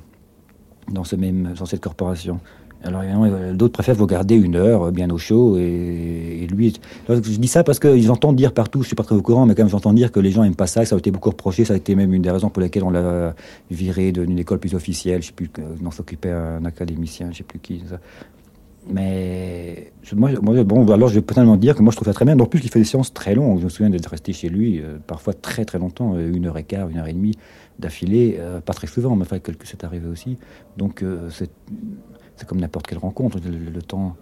dans, 0.91 1.05
ce 1.05 1.17
même, 1.17 1.55
dans 1.59 1.67
cette 1.67 1.81
corporation. 1.83 2.41
Alors 2.85 3.03
évidemment, 3.03 3.25
euh, 3.25 3.55
d'autres 3.55 3.73
préfèrent 3.73 3.95
vous 3.95 4.07
garder 4.07 4.35
une 4.35 4.57
heure 4.57 4.83
euh, 4.85 4.91
bien 4.91 5.11
au 5.11 5.19
chaud. 5.19 5.57
Et, 5.57 6.47
lui, 6.51 6.79
je 7.09 7.15
dis 7.15 7.49
ça 7.49 7.65
parce 7.65 7.79
qu'ils 7.79 8.11
entendent 8.11 8.37
dire 8.37 8.53
partout, 8.53 8.83
je 8.83 8.89
suis 8.89 8.97
pas 8.97 9.03
très 9.03 9.15
au 9.15 9.23
courant, 9.23 9.47
mais 9.47 9.55
quand 9.55 9.63
même 9.63 9.71
j'entends 9.71 9.95
dire 9.95 10.13
que 10.13 10.21
les 10.21 10.31
gens 10.31 10.45
aiment 10.45 10.55
pas 10.55 10.67
ça, 10.67 10.83
que 10.83 10.89
ça 10.89 10.95
a 10.95 10.99
été 10.99 11.11
beaucoup 11.11 11.31
reproché, 11.31 11.65
ça 11.65 11.73
a 11.73 11.77
été 11.77 11.95
même 11.95 12.13
une 12.13 12.23
des 12.23 12.31
raisons 12.31 12.51
pour 12.51 12.61
lesquelles 12.63 12.85
on 12.85 12.91
l'a 12.91 13.35
viré 13.71 14.13
d'une 14.13 14.39
école 14.39 14.59
plus 14.59 14.75
officielle, 14.75 15.23
je 15.23 15.29
sais 15.29 15.33
plus, 15.33 15.49
que- 15.49 15.63
dont 15.81 15.91
s'occupait 15.91 16.31
un 16.31 16.65
académicien, 16.65 17.29
je 17.33 17.39
sais 17.39 17.45
plus 17.45 17.59
qui. 17.59 17.83
Mais 18.87 19.93
moi, 20.15 20.31
bon, 20.43 20.87
alors 20.93 21.09
je 21.09 21.15
vais 21.15 21.23
totalement 21.23 21.57
dire 21.57 21.75
que 21.75 21.83
moi 21.83 21.91
je 21.91 21.97
trouve 21.97 22.07
ça 22.07 22.13
très 22.13 22.27
bien. 22.27 22.39
En 22.39 22.45
plus, 22.47 22.61
il 22.63 22.71
fait 22.71 22.81
des 22.81 22.85
séances 22.85 23.15
très 23.15 23.35
longues. 23.35 23.59
Je 23.61 23.65
me 23.65 23.69
souviens 23.71 23.89
d'être 23.89 24.09
resté 24.09 24.35
chez 24.35 24.51
lui 24.51 24.81
euh, 24.81 24.99
parfois 25.07 25.33
très 25.33 25.65
très 25.65 25.79
longtemps, 25.79 26.15
euh, 26.15 26.31
une 26.31 26.47
heure 26.47 26.59
et 26.59 26.65
quart, 26.65 26.89
une 26.91 26.99
heure 26.99 27.07
et 27.09 27.15
demie 27.15 27.35
d'affilée. 27.79 28.37
euh, 28.39 28.61
pas 28.61 28.75
très 28.75 28.87
souvent, 28.87 29.17
mais 29.17 29.23
enfin, 29.23 29.39
quelques 29.39 29.65
c'est 29.67 29.85
arrivé 29.85 30.07
aussi. 30.07 30.37
Donc 30.77 31.03
euh, 31.03 31.31
c'est 31.31 31.51
c'est 32.37 32.47
comme 32.47 32.61
n'importe 32.61 32.87
quelle 32.87 32.99
rencontre. 32.99 33.39
Le, 33.45 33.71
le 33.71 33.83
temps. 33.83 34.17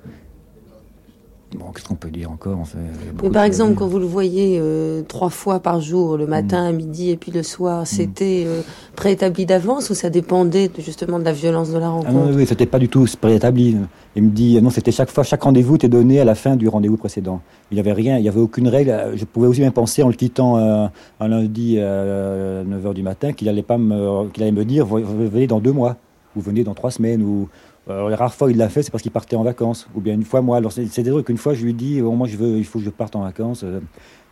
Bon, 1.59 1.67
qu'est-ce 1.71 1.85
qu'on 1.87 1.97
peut 1.97 2.09
dire 2.09 2.31
encore 2.31 2.59
Enfin, 2.61 2.79
Mais 3.23 3.29
par 3.29 3.43
exemple, 3.43 3.75
quand 3.75 3.87
vous 3.87 3.99
le 3.99 4.07
voyez 4.07 4.57
euh, 4.59 5.03
trois 5.03 5.29
fois 5.29 5.61
par 5.61 5.83
jour, 5.83 6.17
le 6.17 6.27
matin, 6.27 6.65
à 6.65 6.73
midi 6.73 7.11
et 7.11 7.19
puis 7.19 7.31
le 7.31 7.43
soir, 7.43 7.87
c'était 7.87 8.45
euh, 8.47 8.63
préétabli 8.97 9.45
d'avance 9.45 9.91
ou 9.91 9.95
ça 9.95 10.09
dépendait 10.09 10.69
de- 10.69 10.81
justement 10.81 11.19
de 11.19 11.25
la 11.25 11.33
violence 11.35 11.71
de 11.71 11.77
la 11.77 11.89
Ah 11.89 11.91
non, 11.91 11.97
rencontre 11.99 12.29
oui, 12.31 12.37
oui, 12.37 12.47
c'était 12.47 12.65
pas 12.65 12.79
du 12.79 12.89
tout 12.89 13.05
préétabli. 13.21 13.77
Il 14.17 14.23
me 14.23 14.31
dit, 14.31 14.63
non, 14.63 14.71
c'était 14.71 14.93
chaque 14.93 15.11
fois, 15.11 15.25
chaque 15.25 15.43
rendez-vous 15.43 15.75
était 15.75 15.91
donné 15.91 16.21
à 16.21 16.25
la 16.25 16.35
fin 16.35 16.57
du 16.57 16.69
rendez-vous 16.69 16.97
précédent. 16.97 17.43
Il 17.71 17.75
n'y 17.75 17.81
avait 17.81 17.93
rien, 17.93 18.17
il 18.17 18.23
n'y 18.23 18.31
avait 18.31 18.41
aucune 18.41 18.69
règle. 18.69 19.13
Je 19.15 19.27
pouvais 19.27 19.47
aussi 19.47 19.61
bien 19.61 19.73
penser 19.73 20.03
en 20.03 20.09
le 20.09 20.15
quittant 20.15 20.57
euh, 20.57 20.87
un 21.21 21.29
lundi 21.29 21.79
à 21.79 22.65
9h 22.65 22.95
du 22.95 23.03
matin 23.03 23.35
qu'il 23.35 23.51
allait, 23.51 23.63
pas 23.63 23.77
me, 23.77 24.27
qu'il 24.31 24.43
allait 24.43 24.53
me 24.53 24.65
dire, 24.65 24.87
venez 24.87 25.47
dans 25.49 25.61
deux 25.61 25.73
mois, 25.73 25.97
ou 26.35 26.41
venez 26.41 26.65
dans 26.65 26.73
trois 26.73 26.91
semaines, 26.91 27.23
ou 27.23 27.51
euh, 27.89 28.09
les 28.09 28.15
rares 28.15 28.35
fois 28.35 28.49
où 28.49 28.51
il 28.51 28.57
l'a 28.57 28.69
fait, 28.69 28.83
c'est 28.83 28.91
parce 28.91 29.03
qu'il 29.03 29.11
partait 29.11 29.37
en 29.37 29.43
vacances, 29.43 29.89
ou 29.95 30.01
bien 30.01 30.15
une 30.15 30.25
fois 30.25 30.41
moi. 30.41 30.57
Alors 30.57 30.73
c'est 30.73 30.85
des 30.85 31.11
trucs 31.11 31.27
qu'une 31.27 31.39
fois 31.39 31.55
je 31.55 31.65
lui 31.65 31.75
dis, 31.75 32.01
oh, 32.01 32.13
moi 32.13 32.29
je 32.29 32.37
veux, 32.37 32.59
il 32.59 32.65
faut 32.65 32.79
que 32.79 32.85
je 32.85 32.91
parte 32.91 33.17
en 33.17 33.23
vacances. 33.23 33.65
euh, 33.65 33.81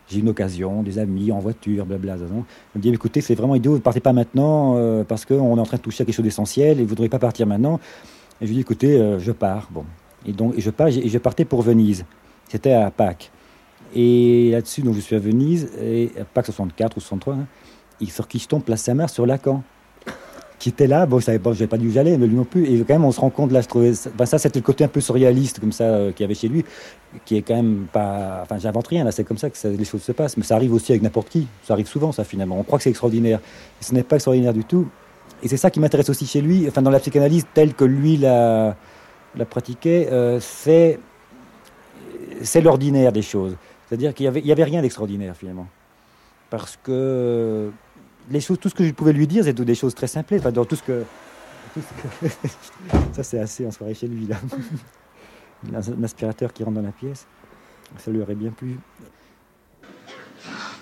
j'ai 0.07 0.19
une 0.19 0.29
occasion, 0.29 0.83
des 0.83 0.99
amis, 0.99 1.31
en 1.31 1.39
voiture, 1.39 1.85
blabla. 1.85 2.17
Il 2.17 2.43
me 2.75 2.81
dit, 2.81 2.89
écoutez, 2.89 3.21
c'est 3.21 3.35
vraiment 3.35 3.55
idiot, 3.55 3.71
vous 3.71 3.77
ne 3.77 3.81
partez 3.81 4.01
pas 4.01 4.11
maintenant 4.11 4.75
euh, 4.75 5.05
parce 5.05 5.23
qu'on 5.23 5.55
est 5.55 5.59
en 5.59 5.63
train 5.63 5.77
de 5.77 5.81
toucher 5.81 6.03
à 6.03 6.05
quelque 6.05 6.15
chose 6.15 6.25
d'essentiel 6.25 6.71
et 6.71 6.75
vous 6.75 6.83
ne 6.83 6.89
voudriez 6.89 7.09
pas 7.09 7.19
partir 7.19 7.47
maintenant. 7.47 7.79
Et 8.41 8.45
je 8.45 8.47
lui 8.47 8.55
dis, 8.55 8.61
écoutez, 8.61 9.17
je 9.19 9.31
pars. 9.31 9.69
Bon. 9.71 9.85
Et 10.25 10.33
donc, 10.33 10.57
et 10.57 10.61
je 10.61 10.69
pars, 10.69 10.87
et 10.89 11.07
je 11.07 11.17
partais 11.17 11.45
pour 11.45 11.61
Venise. 11.61 12.03
C'était 12.49 12.73
à 12.73 12.91
Pâques. 12.91 13.31
Et 13.95 14.49
là-dessus, 14.51 14.81
donc, 14.81 14.95
je 14.95 14.99
suis 14.99 15.15
à 15.15 15.19
Venise, 15.19 15.69
et 15.81 16.11
à 16.19 16.25
Pâques 16.25 16.47
64 16.47 16.97
ou 16.97 16.99
63, 16.99 17.35
hein, 17.35 17.47
je 18.01 18.47
tombe, 18.47 18.63
place 18.63 18.81
Samar, 18.81 19.09
sur 19.09 19.25
Lacan, 19.25 19.63
qui 20.61 20.69
était 20.69 20.85
là. 20.85 21.07
Bon, 21.07 21.19
je 21.19 21.25
savais 21.25 21.39
pas, 21.39 21.53
dit 21.53 21.87
où 21.87 21.91
j'allais, 21.91 22.19
mais 22.19 22.27
lui 22.27 22.35
non 22.35 22.45
plus. 22.45 22.65
Et 22.67 22.77
quand 22.83 22.93
même, 22.93 23.03
on 23.03 23.11
se 23.11 23.19
rend 23.19 23.31
compte, 23.31 23.51
là, 23.51 23.61
je 23.61 23.67
trouvais, 23.67 23.93
ben, 24.15 24.27
ça 24.27 24.37
c'était 24.37 24.59
le 24.59 24.63
côté 24.63 24.83
un 24.83 24.87
peu 24.87 25.01
surréaliste, 25.01 25.59
comme 25.59 25.71
ça, 25.71 25.85
euh, 25.85 26.11
qu'il 26.11 26.23
y 26.23 26.25
avait 26.25 26.35
chez 26.35 26.49
lui, 26.49 26.63
qui 27.25 27.35
est 27.35 27.41
quand 27.41 27.55
même 27.55 27.87
pas. 27.91 28.41
Enfin, 28.43 28.59
j'invente 28.59 28.87
rien, 28.87 29.03
là, 29.03 29.11
c'est 29.11 29.23
comme 29.23 29.39
ça 29.39 29.49
que 29.49 29.67
les 29.67 29.85
choses 29.85 30.03
se 30.03 30.11
passent. 30.11 30.37
Mais 30.37 30.43
ça 30.43 30.55
arrive 30.55 30.71
aussi 30.71 30.91
avec 30.91 31.01
n'importe 31.01 31.29
qui. 31.29 31.47
Ça 31.63 31.73
arrive 31.73 31.87
souvent, 31.87 32.11
ça, 32.11 32.23
finalement. 32.23 32.59
On 32.59 32.63
croit 32.63 32.77
que 32.77 32.83
c'est 32.83 32.91
extraordinaire. 32.91 33.39
Et 33.81 33.83
ce 33.83 33.91
n'est 33.95 34.03
pas 34.03 34.17
extraordinaire 34.17 34.53
du 34.53 34.63
tout. 34.63 34.87
Et 35.41 35.47
c'est 35.47 35.57
ça 35.57 35.71
qui 35.71 35.79
m'intéresse 35.79 36.11
aussi 36.11 36.27
chez 36.27 36.41
lui, 36.41 36.67
enfin, 36.67 36.83
dans 36.83 36.91
la 36.91 36.99
psychanalyse 36.99 37.47
telle 37.55 37.73
que 37.73 37.83
lui 37.83 38.17
la, 38.17 38.75
la 39.35 39.45
euh, 39.87 40.39
c'est 40.39 40.99
l'ordinaire 42.61 43.11
des 43.11 43.23
choses. 43.23 43.55
C'est-à-dire 43.89 44.13
qu'il 44.13 44.29
n'y 44.29 44.41
y 44.41 44.51
avait 44.51 44.63
rien 44.63 44.83
d'extraordinaire 44.83 45.35
finalement. 45.35 45.65
Parce 46.51 46.77
que 46.83 47.71
les 48.29 48.41
choses, 48.41 48.59
tout 48.59 48.69
ce 48.69 48.75
que 48.75 48.85
je 48.85 48.91
pouvais 48.91 49.13
lui 49.13 49.27
dire, 49.27 49.43
tout 49.55 49.65
des 49.65 49.75
choses 49.75 49.95
très 49.95 50.07
simples. 50.07 50.35
Enfin, 50.35 50.51
dans 50.51 50.65
tout 50.65 50.75
ce 50.75 50.83
que. 50.83 51.03
ça, 53.13 53.23
c'est 53.23 53.39
assez 53.39 53.65
en 53.65 53.71
soirée 53.71 53.93
chez 53.93 54.07
lui, 54.07 54.27
là. 54.27 54.37
Un 55.73 56.03
aspirateur 56.03 56.51
qui 56.53 56.63
rentre 56.63 56.77
dans 56.77 56.85
la 56.85 56.91
pièce. 56.91 57.27
Ça 57.97 58.09
lui 58.09 58.21
aurait 58.21 58.35
bien 58.35 58.51
plu. 58.51 58.79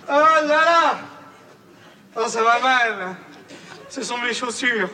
Oh 0.08 0.12
là 0.12 0.46
là 0.46 1.00
Oh, 2.16 2.28
ça 2.28 2.42
va 2.42 2.60
mal. 2.60 3.16
Ce 3.90 4.02
sont 4.04 4.18
mes 4.20 4.34
chaussures. 4.34 4.90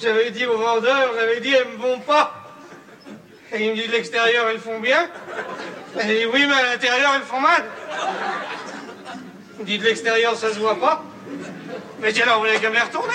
J'avais 0.00 0.30
dit 0.30 0.44
au 0.44 0.58
vendeur, 0.58 1.12
j'avais 1.14 1.40
dit, 1.40 1.54
elles 1.54 1.68
me 1.68 1.76
vont 1.76 2.00
pas. 2.00 2.52
Et 3.52 3.64
il 3.64 3.70
me 3.70 3.76
dit, 3.76 3.86
de 3.86 3.92
l'extérieur, 3.92 4.48
elles 4.48 4.58
font 4.58 4.80
bien. 4.80 5.08
Et 6.00 6.06
dit, 6.06 6.26
oui, 6.32 6.44
mais 6.46 6.54
à 6.54 6.72
l'intérieur, 6.72 7.12
elles 7.14 7.22
font 7.22 7.40
mal. 7.40 7.64
Il 9.58 9.60
me 9.60 9.66
dit, 9.66 9.78
de 9.78 9.84
l'extérieur, 9.84 10.36
ça 10.36 10.52
se 10.52 10.58
voit 10.58 10.78
pas. 10.80 11.04
Mais 12.04 12.12
dit, 12.12 12.20
alors, 12.20 12.34
vous 12.34 12.44
voulez 12.44 12.60
qu'à 12.60 12.68
me 12.68 12.74
les 12.74 12.82
retourner 12.82 13.14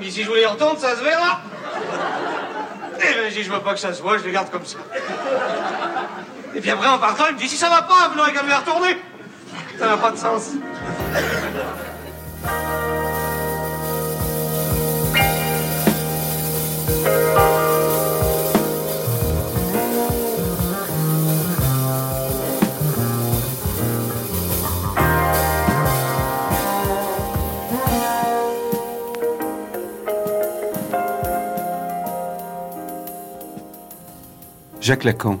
dit, 0.00 0.10
si 0.10 0.24
je 0.24 0.28
vous 0.28 0.34
les 0.34 0.46
retourne, 0.46 0.76
ça 0.76 0.96
se 0.96 1.02
verra. 1.04 1.40
Et 2.98 3.14
ben, 3.14 3.30
j'ai 3.30 3.30
dit, 3.30 3.42
je 3.44 3.52
veux 3.52 3.60
pas 3.60 3.74
que 3.74 3.78
ça 3.78 3.92
se 3.92 4.02
voit, 4.02 4.18
je 4.18 4.24
les 4.24 4.32
garde 4.32 4.50
comme 4.50 4.66
ça. 4.66 4.78
Et 6.54 6.60
puis 6.60 6.70
après, 6.70 6.88
en 6.88 6.98
partant, 6.98 7.26
il 7.28 7.36
me 7.36 7.38
dit, 7.38 7.48
si 7.48 7.56
ça 7.56 7.68
va 7.68 7.82
pas, 7.82 8.08
vous 8.10 8.16
n'aurez 8.16 8.32
qu'à 8.32 8.42
me 8.42 8.48
les 8.48 8.54
retourner. 8.54 8.98
Ça 9.78 9.86
n'a 9.86 9.96
pas 9.96 10.10
de 10.10 10.16
sens. 10.16 10.50
Jacques 34.82 35.04
Lacan. 35.04 35.38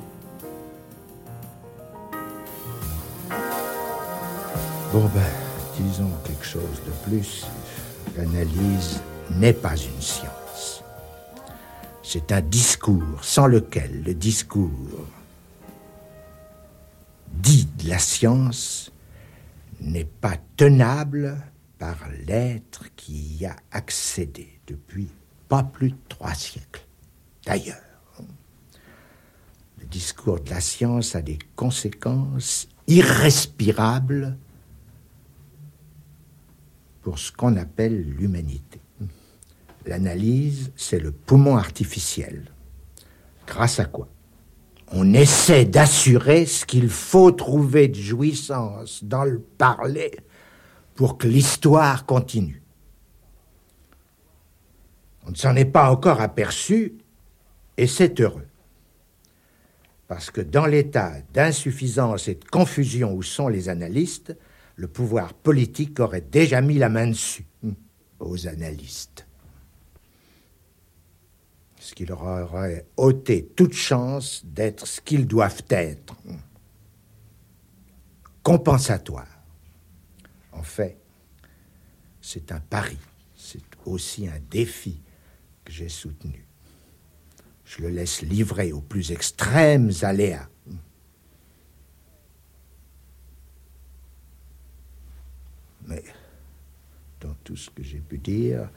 Bon 4.92 5.10
ben, 5.12 5.20
disons 5.76 6.12
quelque 6.24 6.44
chose 6.44 6.80
de 6.86 7.10
plus. 7.10 7.44
L'analyse 8.16 9.00
n'est 9.32 9.52
pas 9.52 9.76
une 9.76 10.00
science. 10.00 10.84
C'est 12.04 12.30
un 12.30 12.40
discours 12.40 13.24
sans 13.24 13.48
lequel 13.48 14.04
le 14.04 14.14
discours 14.14 14.70
dit 17.32 17.68
de 17.78 17.88
la 17.88 17.98
science 17.98 18.92
n'est 19.80 20.04
pas 20.04 20.36
tenable 20.56 21.36
par 21.80 21.96
l'être 22.28 22.84
qui 22.94 23.38
y 23.40 23.46
a 23.46 23.56
accédé 23.72 24.60
depuis 24.68 25.08
pas 25.48 25.64
plus 25.64 25.90
de 25.90 25.98
trois 26.08 26.34
siècles. 26.34 26.86
D'ailleurs, 27.44 27.91
le 29.82 29.88
discours 29.88 30.38
de 30.40 30.50
la 30.50 30.60
science 30.60 31.16
a 31.16 31.22
des 31.22 31.38
conséquences 31.56 32.68
irrespirables 32.86 34.38
pour 37.02 37.18
ce 37.18 37.32
qu'on 37.32 37.56
appelle 37.56 38.00
l'humanité. 38.00 38.80
L'analyse, 39.84 40.70
c'est 40.76 41.00
le 41.00 41.10
poumon 41.10 41.56
artificiel. 41.56 42.52
Grâce 43.44 43.80
à 43.80 43.86
quoi 43.86 44.06
On 44.92 45.12
essaie 45.14 45.64
d'assurer 45.64 46.46
ce 46.46 46.64
qu'il 46.64 46.88
faut 46.88 47.32
trouver 47.32 47.88
de 47.88 47.96
jouissance 47.96 49.02
dans 49.02 49.24
le 49.24 49.40
parler 49.40 50.12
pour 50.94 51.18
que 51.18 51.26
l'histoire 51.26 52.06
continue. 52.06 52.62
On 55.26 55.30
ne 55.30 55.36
s'en 55.36 55.56
est 55.56 55.64
pas 55.64 55.90
encore 55.90 56.20
aperçu 56.20 56.94
et 57.76 57.88
c'est 57.88 58.20
heureux. 58.20 58.46
Parce 60.12 60.30
que 60.30 60.42
dans 60.42 60.66
l'état 60.66 61.22
d'insuffisance 61.32 62.28
et 62.28 62.34
de 62.34 62.44
confusion 62.44 63.14
où 63.14 63.22
sont 63.22 63.48
les 63.48 63.70
analystes, 63.70 64.36
le 64.76 64.86
pouvoir 64.86 65.32
politique 65.32 66.00
aurait 66.00 66.20
déjà 66.20 66.60
mis 66.60 66.76
la 66.76 66.90
main 66.90 67.06
dessus 67.06 67.46
hmm, 67.62 67.72
aux 68.20 68.46
analystes. 68.46 69.26
Ce 71.80 71.94
qui 71.94 72.04
leur 72.04 72.20
aurait 72.20 72.84
ôté 72.98 73.46
toute 73.56 73.72
chance 73.72 74.42
d'être 74.44 74.86
ce 74.86 75.00
qu'ils 75.00 75.26
doivent 75.26 75.64
être. 75.70 76.14
Hmm. 76.26 76.36
Compensatoire. 78.42 79.40
En 80.52 80.62
fait, 80.62 80.98
c'est 82.20 82.52
un 82.52 82.60
pari, 82.60 82.98
c'est 83.34 83.62
aussi 83.86 84.28
un 84.28 84.40
défi 84.50 85.00
que 85.64 85.72
j'ai 85.72 85.88
soutenu. 85.88 86.46
Je 87.74 87.82
le 87.82 87.88
laisse 87.88 88.20
livrer 88.20 88.70
aux 88.72 88.82
plus 88.82 89.12
extrêmes 89.12 89.92
aléas. 90.02 90.46
Mais 95.86 96.04
dans 97.20 97.34
tout 97.44 97.56
ce 97.56 97.70
que 97.70 97.82
j'ai 97.82 98.00
pu 98.00 98.18
dire, 98.18 98.68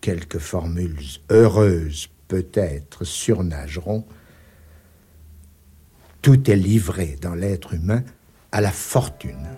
quelques 0.00 0.38
formules 0.38 0.98
heureuses 1.30 2.08
peut-être 2.26 3.04
surnageront. 3.04 4.04
Tout 6.20 6.50
est 6.50 6.56
livré 6.56 7.16
dans 7.20 7.36
l'être 7.36 7.74
humain 7.74 8.02
à 8.50 8.60
la 8.60 8.72
fortune. 8.72 9.48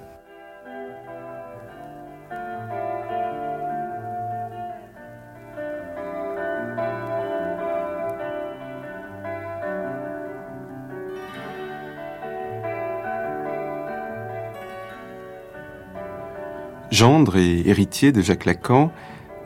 Gendre 16.92 17.38
et 17.38 17.66
héritier 17.66 18.12
de 18.12 18.20
Jacques 18.20 18.44
Lacan, 18.44 18.92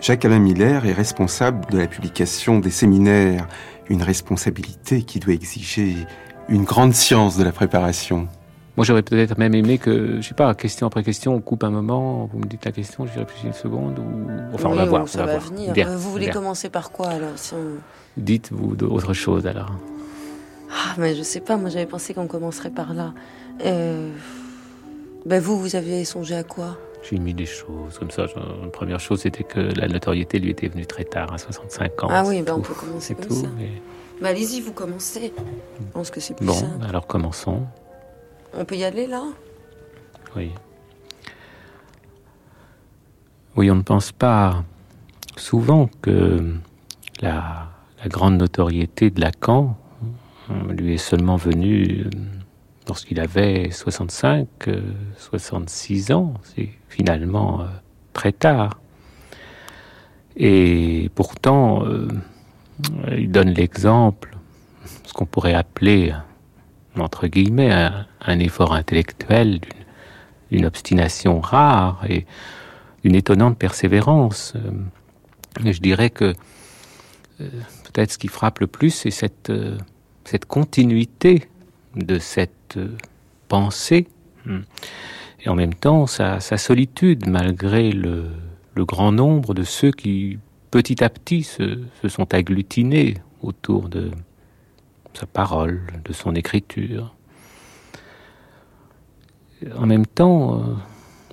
Jacques-Alain 0.01 0.41
Miller 0.41 0.85
est 0.85 0.93
responsable 0.93 1.65
de 1.71 1.79
la 1.79 1.87
publication 1.87 2.59
des 2.59 2.73
séminaires, 2.73 3.47
une 3.89 4.03
responsabilité 4.03 5.03
qui 5.03 5.21
doit 5.21 5.33
exiger 5.33 5.95
une 6.49 6.65
grande 6.65 6.93
science 6.93 7.37
de 7.37 7.45
la 7.45 7.53
préparation. 7.53 8.27
Moi, 8.77 8.85
j'aurais 8.85 9.03
peut-être 9.03 9.39
même 9.39 9.55
aimé 9.55 9.79
que, 9.79 10.21
je 10.21 10.27
sais 10.27 10.35
pas, 10.35 10.53
question 10.57 10.89
après 10.89 11.05
question, 11.05 11.37
on 11.37 11.41
coupe 11.41 11.63
un 11.63 11.71
moment, 11.71 12.29
vous 12.33 12.41
me 12.41 12.47
dites 12.47 12.65
la 12.65 12.73
question, 12.73 13.07
je 13.07 13.17
réfléchis 13.17 13.47
une 13.47 13.53
seconde, 13.53 14.01
ou... 14.01 14.29
Enfin, 14.53 14.71
on 14.71 14.75
va 14.75 14.85
voir, 14.85 15.09
ça 15.09 15.25
va, 15.25 15.39
venir. 15.39 15.73
Euh, 15.79 15.97
vous 15.97 16.11
voulez 16.11 16.31
commencer 16.31 16.69
par 16.69 16.91
quoi, 16.91 17.11
alors 17.11 17.37
Dites-vous 18.17 18.75
d'autre 18.75 19.13
chose, 19.13 19.47
alors. 19.47 19.71
Ah, 20.69 20.97
mais 20.99 21.15
je 21.15 21.23
sais 21.23 21.41
pas, 21.41 21.57
moi 21.57 21.71
j'avais 21.71 21.87
pensé 21.87 22.13
qu'on 22.13 22.27
commencerait 22.27 22.71
par 22.71 22.93
là. 22.93 23.15
Euh... 23.65 24.11
Ben 25.27 25.41
vous, 25.41 25.59
vous 25.59 25.77
avez 25.77 26.05
songé 26.05 26.35
à 26.35 26.43
quoi? 26.43 26.77
J'ai 27.09 27.19
mis 27.19 27.35
des 27.35 27.47
choses 27.47 27.99
comme 27.99 28.11
ça. 28.11 28.27
La 28.27 28.69
première 28.69 29.01
chose, 29.01 29.21
c'était 29.21 29.45
que 29.45 29.61
la 29.61 29.89
notoriété 29.89 30.39
lui 30.39 30.51
était 30.51 30.69
venue 30.69 30.87
très 30.87 31.05
tard, 31.05 31.33
à 31.33 31.39
65 31.39 32.05
ans. 32.05 32.09
Ah 32.11 32.25
oui, 32.27 32.43
ben 32.43 32.55
on 32.55 32.61
peut 32.61 32.75
commencer 32.75 33.15
comme 33.15 33.27
tout, 33.27 33.35
ça. 33.35 33.49
Bah, 34.21 34.29
allez-y, 34.29 34.61
vous 34.61 34.73
commencez. 34.73 35.33
Je 35.81 35.93
pense 35.93 36.11
que 36.11 36.21
c'est 36.21 36.35
plus 36.35 36.47
Bon, 36.47 36.55
alors 36.89 37.07
commençons. 37.07 37.63
On 38.55 38.65
peut 38.65 38.77
y 38.77 38.85
aller 38.85 39.07
là? 39.07 39.23
Oui. 40.35 40.51
Oui, 43.57 43.71
on 43.71 43.77
ne 43.77 43.83
pense 43.83 44.13
pas 44.13 44.65
souvent 45.37 45.89
que 46.03 46.55
la, 47.21 47.69
la 48.03 48.09
grande 48.09 48.39
notoriété 48.39 49.11
de 49.11 49.21
Lacan 49.21 49.77
lui 50.71 50.95
est 50.95 50.99
seulement 50.99 51.37
venue 51.37 52.07
lorsqu'il 52.87 53.21
avait 53.21 53.71
65, 53.71 54.47
66 55.19 56.11
euh, 56.11 56.15
ans. 56.15 56.35
C'est 56.43 56.71
finalement 56.89 57.61
euh, 57.61 57.65
très 58.13 58.33
tard. 58.33 58.81
Et 60.37 61.11
pourtant, 61.15 61.85
euh, 61.85 62.09
il 63.17 63.31
donne 63.31 63.51
l'exemple, 63.51 64.37
ce 65.05 65.13
qu'on 65.13 65.27
pourrait 65.27 65.55
appeler, 65.55 66.13
entre 66.99 67.27
guillemets, 67.27 67.73
un, 68.21 68.39
effort 68.39 68.75
intellectuel, 68.75 69.61
d'une 70.51 70.67
obstination 70.67 71.41
rare 71.41 72.05
et 72.09 72.27
d'une 73.03 73.15
étonnante 73.15 73.59
persévérance. 73.59 74.55
je 75.65 75.81
dirais 75.81 76.11
que 76.11 76.35
peut-être 77.39 78.13
ce 78.13 78.19
qui 78.19 78.29
frappe 78.29 78.61
le 78.61 78.67
plus, 78.67 78.91
c'est 78.91 79.11
cette 79.11 80.45
continuité 80.47 81.49
de 81.97 82.19
cette 82.19 82.79
pensée, 83.49 84.07
hmm. 84.45 84.61
et 85.45 85.49
en 85.49 85.55
même 85.55 85.75
temps 85.75 86.07
sa, 86.07 86.41
solitude, 86.41 87.27
malgré 87.27 87.93
le, 87.93 88.31
grand 88.77 89.13
nombre 89.13 89.55
de 89.55 89.63
ceux 89.63 89.91
qui, 89.91 90.39
petit 90.71 91.03
à 91.03 91.09
petit, 91.09 91.43
se, 91.43 91.81
sont 92.09 92.33
agglutinés 92.35 93.15
autour 93.43 93.89
de 93.89 94.11
sa 95.15 95.27
parole, 95.27 95.81
de 96.05 96.13
son 96.13 96.35
écriture. 96.35 97.15
En 99.77 99.87
même 99.87 100.07
temps, 100.07 100.61
euh, 100.61 100.75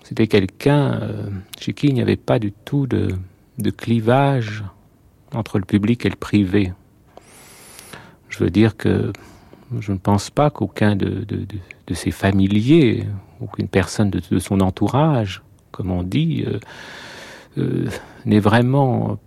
c'était 0.04 0.28
quelqu'un 0.28 1.02
euh, 1.02 1.30
chez 1.60 1.74
qui 1.74 1.88
il 1.88 1.94
n'y 1.94 2.02
avait 2.02 2.16
pas 2.16 2.40
du 2.40 2.54
tout 2.54 2.88
de 2.88 3.70
clivage 3.72 4.64
entre 5.34 5.60
le 5.60 5.66
public 5.66 6.06
et 6.06 6.10
le 6.10 6.16
privé. 6.16 6.72
Je 8.30 8.40
veux 8.40 8.50
dire 8.50 8.78
que 8.78 9.14
je 9.80 9.92
ne 9.92 9.98
pense 9.98 10.30
pas 10.30 10.50
qu'aucun 10.50 10.96
de, 10.96 11.26
ses 11.94 12.12
familiers, 12.12 13.06
aucune 13.42 13.68
personne 13.68 14.10
de, 14.10 14.40
son 14.40 14.60
entourage, 14.62 15.42
comme 15.72 15.92
on 15.92 16.04
dit, 16.04 16.46
euh, 16.48 16.60
euh, 17.58 17.88
n'ait 18.26 18.40
vraiment 18.40 19.20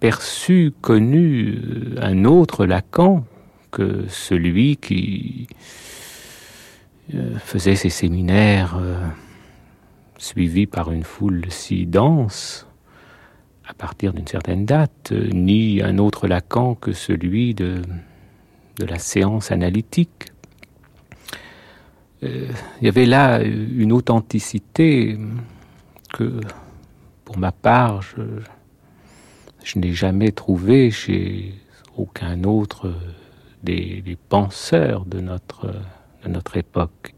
perçu, 0.00 0.72
connu 0.80 1.58
euh, 1.58 1.94
un 2.00 2.24
autre 2.24 2.66
Lacan 2.66 3.24
que 3.70 4.06
celui 4.08 4.76
qui 4.76 5.46
faisait 7.38 7.74
ses 7.74 7.88
séminaires 7.88 8.78
suivis 10.18 10.66
par 10.66 10.90
une 10.92 11.04
foule 11.04 11.44
si 11.48 11.86
dense 11.86 12.66
à 13.66 13.72
partir 13.74 14.12
d'une 14.12 14.26
certaine 14.26 14.66
date, 14.66 15.12
ni 15.12 15.82
un 15.82 15.98
autre 15.98 16.26
Lacan 16.26 16.74
que 16.74 16.92
celui 16.92 17.54
de 17.54 17.82
de 18.78 18.84
la 18.84 18.98
séance 18.98 19.50
analytique. 19.50 20.32
Euh, 22.22 22.48
il 22.80 22.86
y 22.86 22.88
avait 22.88 23.06
là 23.06 23.42
une 23.42 23.92
authenticité 23.92 25.18
que, 26.12 26.40
pour 27.24 27.38
ma 27.38 27.52
part, 27.52 28.02
je, 28.02 29.78
n'ai 29.78 29.92
jamais 29.92 30.32
trouvée 30.32 30.90
chez 30.90 31.54
aucun 31.96 32.44
autre 32.44 32.92
des, 33.62 34.16
penseurs 34.28 35.04
de 35.04 35.20
notre, 35.20 36.56
époque. 36.56 37.14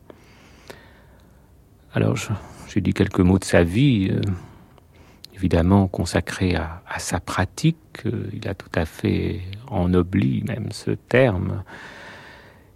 Alors, 1.92 2.16
j'ai 2.68 2.80
dit 2.80 2.92
quelques 2.92 3.20
mots 3.20 3.38
de 3.38 3.44
sa 3.44 3.62
vie. 3.62 4.08
Euh, 4.10 4.20
évidemment 5.40 5.88
consacré 5.88 6.54
à, 6.54 6.82
sa 6.98 7.18
pratique. 7.18 7.78
Euh, 8.04 8.28
il 8.34 8.46
a 8.46 8.54
tout 8.54 8.70
à 8.74 8.84
fait 8.84 9.40
ennobli 9.68 10.44
même 10.46 10.70
ce 10.70 10.90
terme. 10.90 11.62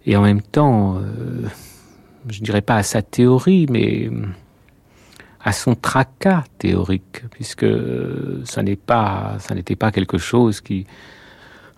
Et 0.07 0.15
en 0.17 0.23
même 0.23 0.41
temps, 0.41 0.97
euh, 0.97 1.47
je 2.27 2.41
dirais 2.41 2.61
pas 2.61 2.77
à 2.77 2.83
sa 2.83 3.03
théorie, 3.03 3.67
mais 3.69 4.09
à 5.43 5.51
son 5.51 5.75
tracas 5.75 6.43
théorique, 6.57 7.21
puisque 7.29 7.67
ça 8.45 8.63
n'est 8.63 8.75
pas, 8.75 9.35
ça 9.39 9.53
n'était 9.53 9.75
pas 9.75 9.91
quelque 9.91 10.17
chose 10.17 10.59
qui, 10.59 10.87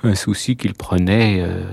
un 0.04 0.15
souci 0.15 0.56
qu'il 0.56 0.73
prenait 0.73 1.41
euh, 1.41 1.63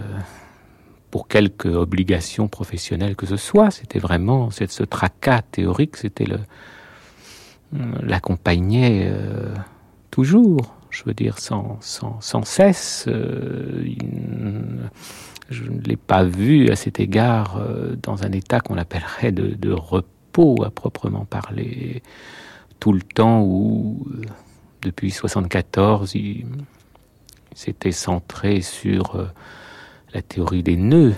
pour 1.13 1.29
quelque 1.29 1.69
obligation 1.69 2.49
professionnelle 2.49 3.15
que 3.15 3.27
ce 3.27 3.37
soit. 3.37 3.71
C'était 3.71 4.01
vraiment, 4.01 4.51
ce 4.51 4.83
tracas 4.83 5.43
théorique, 5.43 5.97
c'était 5.97 6.25
le, 6.25 6.41
l'accompagnait 8.03 9.09
euh, 9.11 9.55
toujours, 10.11 10.75
je 10.91 11.03
veux 11.05 11.15
dire, 11.15 11.39
sans, 11.39 11.79
sans, 11.81 12.45
cesse. 12.45 13.07
Euh, 13.09 13.85
je 15.51 15.65
ne 15.65 15.81
l'ai 15.81 15.97
pas 15.97 16.25
vu 16.25 16.71
à 16.71 16.77
cet 16.77 17.01
égard 17.01 17.59
euh, 17.59 17.97
dans 18.03 18.23
un 18.25 18.33
état 18.33 18.61
qu'on 18.61 18.79
appellerait 18.79 19.33
de, 19.33 19.73
repos 19.73 20.63
à 20.65 20.71
proprement 20.71 21.25
parler. 21.25 22.03
tout 22.81 22.93
le 22.93 23.03
temps 23.03 23.43
où, 23.43 24.07
depuis 24.83 25.11
74, 25.11 26.15
il, 26.15 26.47
s'était 27.57 27.93
centré 27.93 28.63
sur 28.63 29.31
la 30.13 30.23
théorie 30.23 30.65
des 30.65 30.77
nœuds, 30.77 31.15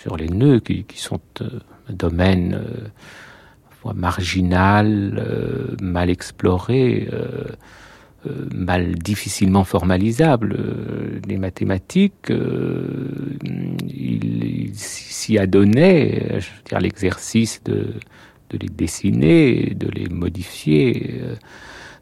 sur 0.00 0.16
les 0.16 0.28
nœuds 0.28 0.60
qui, 0.60 0.86
sont 0.94 1.20
un 1.40 1.92
domaine 1.92 2.56
marginal, 3.94 5.76
mal 5.80 6.10
exploré 6.10 7.08
euh, 8.24 8.48
mal 8.54 8.94
difficilement 8.94 9.64
formalisable. 9.64 10.54
Euh, 10.56 11.20
les 11.26 11.38
mathématiques, 11.38 12.30
euh, 12.30 13.36
il, 13.88 14.70
s'y 14.74 15.38
adonnait, 15.38 16.38
je 16.38 16.46
veux 16.46 16.62
dire 16.64 16.78
l'exercice 16.78 17.60
de, 17.64 17.94
les 18.52 18.68
dessiner, 18.68 19.74
de 19.74 19.88
les 19.88 20.08
modifier, 20.08 21.20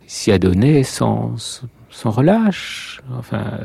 s'y 0.07 0.31
adonnait 0.31 0.83
sans, 0.83 1.63
sans 1.89 2.11
relâche, 2.11 3.01
enfin 3.17 3.59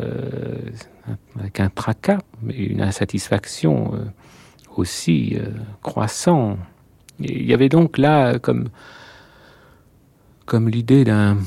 avec 1.37 1.59
un 1.59 1.69
tracas, 1.69 2.19
mais 2.41 2.55
une 2.55 2.81
insatisfaction 2.81 3.93
aussi 4.77 5.37
il 7.19 7.45
y 7.45 7.53
avait 7.53 7.69
donc 7.69 7.97
là 7.97 8.39
comme, 8.39 8.69
comme 10.45 10.69
l'idée 10.69 11.03
d'un 11.03 11.37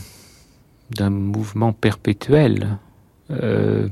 d'un 0.90 1.11
mouvement 1.11 1.72
perpétuel 1.72 2.78
euh, 3.31 3.88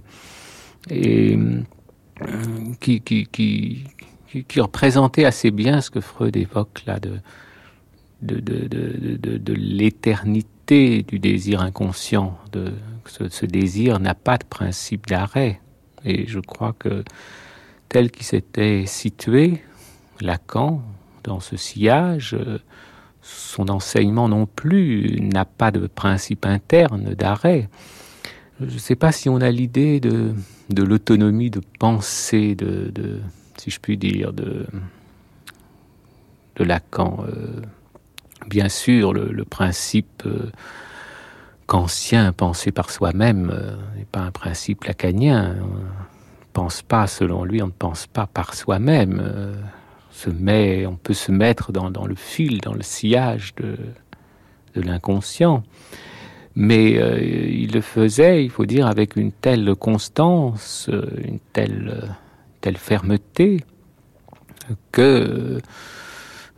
et 0.89 1.37
euh, 1.37 2.73
qui, 2.81 3.01
qui, 3.01 3.27
qui, 3.27 4.61
représentait 4.61 5.25
assez 5.25 5.51
bien 5.51 5.81
ce 5.81 5.91
que 5.91 6.01
Freud 6.01 6.37
évoque 6.37 6.85
là 6.87 6.99
de, 6.99 7.21
de, 8.23 8.41
de, 8.41 8.67
de, 8.67 9.37
de 9.37 9.53
l'éternité 9.53 11.03
du 11.03 11.19
désir 11.19 11.61
inconscient. 11.61 12.39
De, 12.53 12.73
ce, 13.07 13.29
ce 13.29 13.47
désir 13.47 14.01
n'a 14.01 14.15
pas 14.15 14.39
de 14.39 14.45
principe 14.45 15.07
d'arrêt. 15.07 15.61
Et 16.05 16.27
je 16.27 16.41
crois 16.41 16.75
que 16.79 17.05
tel 17.89 18.11
qu'il 18.11 18.25
s'était 18.25 18.85
situé, 18.87 19.63
Lacan, 20.21 20.83
dans 21.27 21.41
ce 21.41 21.57
sillage, 21.57 22.35
euh, 22.35 22.59
son 23.23 23.69
enseignement 23.69 24.29
non 24.29 24.47
plus 24.47 25.21
n'a 25.21 25.45
pas 25.45 25.71
de 25.71 25.87
principe 25.87 26.47
interne 26.47 27.15
d'arrêt. 27.15 27.69
Je 28.61 28.73
ne 28.75 28.79
sais 28.79 28.97
pas 28.97 29.13
si 29.13 29.29
on 29.29 29.41
a 29.41 29.51
l'idée 29.51 30.01
de, 30.01 30.33
l'autonomie 30.75 31.51
de 31.51 31.61
pensée, 31.79 32.55
de, 32.55 33.21
si 33.59 33.71
je 33.71 33.81
puis 33.81 33.99
dire, 33.99 34.33
de, 34.33 34.67
Lacan. 36.59 37.25
Euh, 37.29 37.61
bien 38.49 38.71
sûr, 38.71 39.13
le, 39.13 39.31
le 39.31 39.45
principe 39.45 40.23
euh, 40.25 40.51
kantien, 41.67 42.33
pensé 42.33 42.73
par 42.73 42.91
soi-même, 42.91 43.51
euh, 43.53 43.77
n'est 43.99 44.07
pas 44.07 44.21
un 44.21 44.31
principe 44.31 44.85
lacanien. 44.85 45.57
On 45.61 45.75
ne 45.75 46.53
pense 46.55 46.81
pas, 46.81 47.07
selon 47.07 47.45
lui, 47.45 47.63
on 47.63 47.67
ne 47.67 47.73
pense 47.73 48.07
pas 48.07 48.27
par 48.27 48.55
soi-même. 48.55 49.21
Se 50.17 50.31
met, 50.31 50.87
on 50.87 50.97
peut 50.97 51.13
se 51.13 51.31
mettre 51.31 51.73
dans, 51.73 51.91
dans 51.91 52.07
le 52.07 52.15
fil, 52.15 52.63
dans 52.63 52.73
le 52.73 52.83
sillage 52.83 53.55
de, 53.57 53.77
de 54.75 54.81
l'inconscient. 54.81 55.63
Mais 56.55 56.97
euh, 56.97 57.21
il 57.21 57.73
le 57.73 57.83
faisait, 57.83 58.43
il 58.43 58.49
faut 58.49 58.65
dire, 58.65 58.87
avec 58.87 59.17
une 59.17 59.31
telle 59.31 59.75
constance, 59.75 60.89
euh, 60.89 61.05
une 61.23 61.39
telle, 61.53 62.09
telle 62.63 62.79
fermeté, 62.79 63.61
que, 64.91 65.03
euh, 65.03 65.61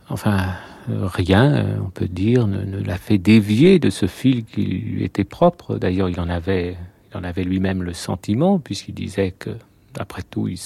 enfin, 0.07 0.53
rien, 0.87 1.77
on 1.85 1.89
peut 1.89 2.07
dire, 2.07 2.47
ne, 2.47 2.63
ne 2.63 2.81
l'a 2.81 2.97
fait 2.97 3.17
dévier 3.17 3.77
de 3.77 3.89
ce 3.89 4.05
fil 4.05 4.45
qui 4.45 4.63
lui 4.63 5.03
était 5.03 5.25
propre. 5.25 5.77
D'ailleurs, 5.77 6.07
il 6.07 6.21
en 6.21 6.29
avait, 6.29 6.77
il 7.11 7.17
en 7.17 7.25
avait 7.25 7.43
lui-même 7.43 7.83
le 7.83 7.93
sentiment, 7.93 8.57
puisqu'il 8.57 8.95
disait 8.95 9.31
que, 9.31 9.49
après 9.97 10.23
tout, 10.23 10.47
il 10.47 10.59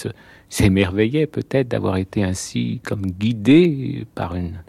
s'émerveillait 0.50 1.28
peut-être 1.28 1.68
d'avoir 1.68 1.98
été 1.98 2.24
ainsi 2.24 2.82
comme 2.84 3.06
guidé 3.06 4.06
par 4.16 4.36
une 4.36 4.60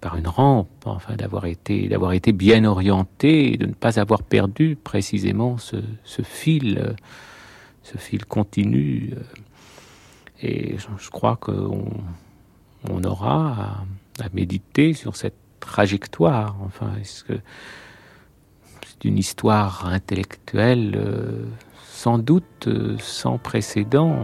par 0.00 0.16
une 0.16 0.28
rampe, 0.28 0.86
enfin 0.86 1.14
d'avoir 1.14 1.44
été 1.44 1.88
d'avoir 1.88 2.12
été 2.12 2.32
bien 2.32 2.64
orienté, 2.64 3.56
de 3.56 3.66
ne 3.66 3.74
pas 3.74 4.00
avoir 4.00 4.22
perdu 4.22 4.76
précisément 4.82 5.58
ce, 5.58 5.76
fil, 6.22 6.94
ce 7.82 7.98
fil 7.98 8.24
continu. 8.24 9.14
Et 10.42 10.76
je, 10.78 11.10
crois 11.10 11.36
qu'on 11.36 11.90
on 12.88 13.04
aura 13.04 13.84
à, 14.20 14.28
méditer 14.32 14.94
sur 14.94 15.16
cette 15.16 15.36
trajectoire. 15.60 16.56
Enfin, 16.64 16.92
c'est 17.02 19.04
une 19.04 19.18
histoire 19.18 19.86
intellectuelle 19.86 20.94
euh, 20.96 21.44
sans 22.00 22.16
doute 22.16 22.66
euh, 22.66 22.96
sans 22.98 23.36
précédent. 23.36 24.16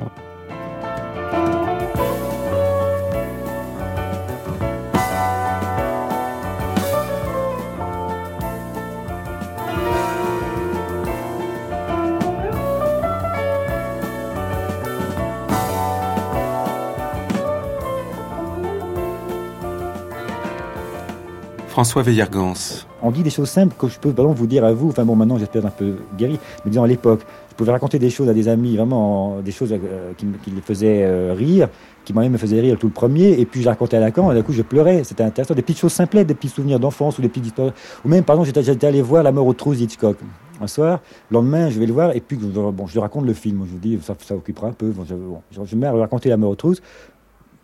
François 21.77 22.03
Veillergans. 22.03 22.87
On 23.03 23.11
dit 23.11 23.23
des 23.23 23.29
choses 23.29 23.51
simples 23.51 23.75
que 23.79 23.87
je 23.87 23.99
peux 23.99 24.09
exemple, 24.09 24.33
vous 24.33 24.47
dire 24.47 24.65
à 24.65 24.73
vous, 24.73 24.89
enfin 24.89 25.05
bon 25.05 25.15
maintenant 25.15 25.37
j'espère 25.37 25.67
un 25.67 25.71
peu 25.71 25.97
guéri, 26.17 26.41
mais 26.65 26.71
disons 26.71 26.85
à 26.85 26.87
l'époque, 26.87 27.21
je 27.51 27.55
pouvais 27.55 27.71
raconter 27.71 27.99
des 27.99 28.09
choses 28.09 28.31
à 28.31 28.33
des 28.33 28.49
amis, 28.49 28.79
vraiment 28.79 29.43
des 29.45 29.53
choses 29.53 29.75
euh, 29.75 30.12
qui, 30.17 30.51
les 30.51 30.62
faisaient 30.62 31.03
euh, 31.03 31.35
rire, 31.37 31.69
qui 32.07 32.15
moi-même 32.15 32.33
me 32.33 32.39
faisaient 32.39 32.62
rire 32.62 32.79
tout 32.79 32.87
le 32.87 32.95
premier, 32.95 33.39
et 33.39 33.45
puis 33.45 33.61
je 33.61 33.69
racontais 33.69 33.99
à 33.99 34.01
Lacan, 34.01 34.33
et 34.33 34.35
d'un 34.35 34.41
coup 34.41 34.55
je 34.55 34.62
pleurais, 34.62 35.05
c'était 35.05 35.23
intéressant, 35.23 35.53
des 35.53 35.61
petites 35.61 35.79
choses 35.79 35.93
simples, 35.93 36.25
des 36.25 36.35
petits 36.35 36.49
souvenirs 36.49 36.81
d'enfance 36.81 37.19
ou 37.19 37.21
des 37.21 37.29
petites 37.29 37.49
histoires, 37.49 37.73
ou 38.07 38.09
même 38.09 38.25
par 38.25 38.37
exemple 38.37 38.59
j'étais 38.65 38.87
allé 38.87 39.03
voir 39.03 39.23
La 39.23 39.31
mort 39.31 39.47
aux 39.47 39.53
trousses 39.53 39.79
Hitchcock, 39.79 40.17
un 40.59 40.67
soir, 40.69 41.01
le 41.31 41.35
lendemain 41.35 41.69
je 41.69 41.79
vais 41.79 41.85
le 41.85 41.93
voir, 41.93 42.17
et 42.17 42.21
puis 42.21 42.39
bon, 42.39 42.87
je 42.87 42.95
lui 42.95 43.01
raconte 43.01 43.27
le 43.27 43.35
film, 43.35 43.67
je 43.67 43.73
vous 43.73 43.79
dis 43.79 43.99
ça, 44.01 44.15
occupera 44.35 44.69
un 44.69 44.73
peu, 44.73 44.89
bon, 44.93 45.05
je, 45.07 45.15
bon, 45.15 45.43
je, 45.51 45.77
me 45.77 45.89
raconter 45.91 46.31
La 46.31 46.39
mort 46.39 46.53
aux 46.53 46.57
trousses, 46.57 46.81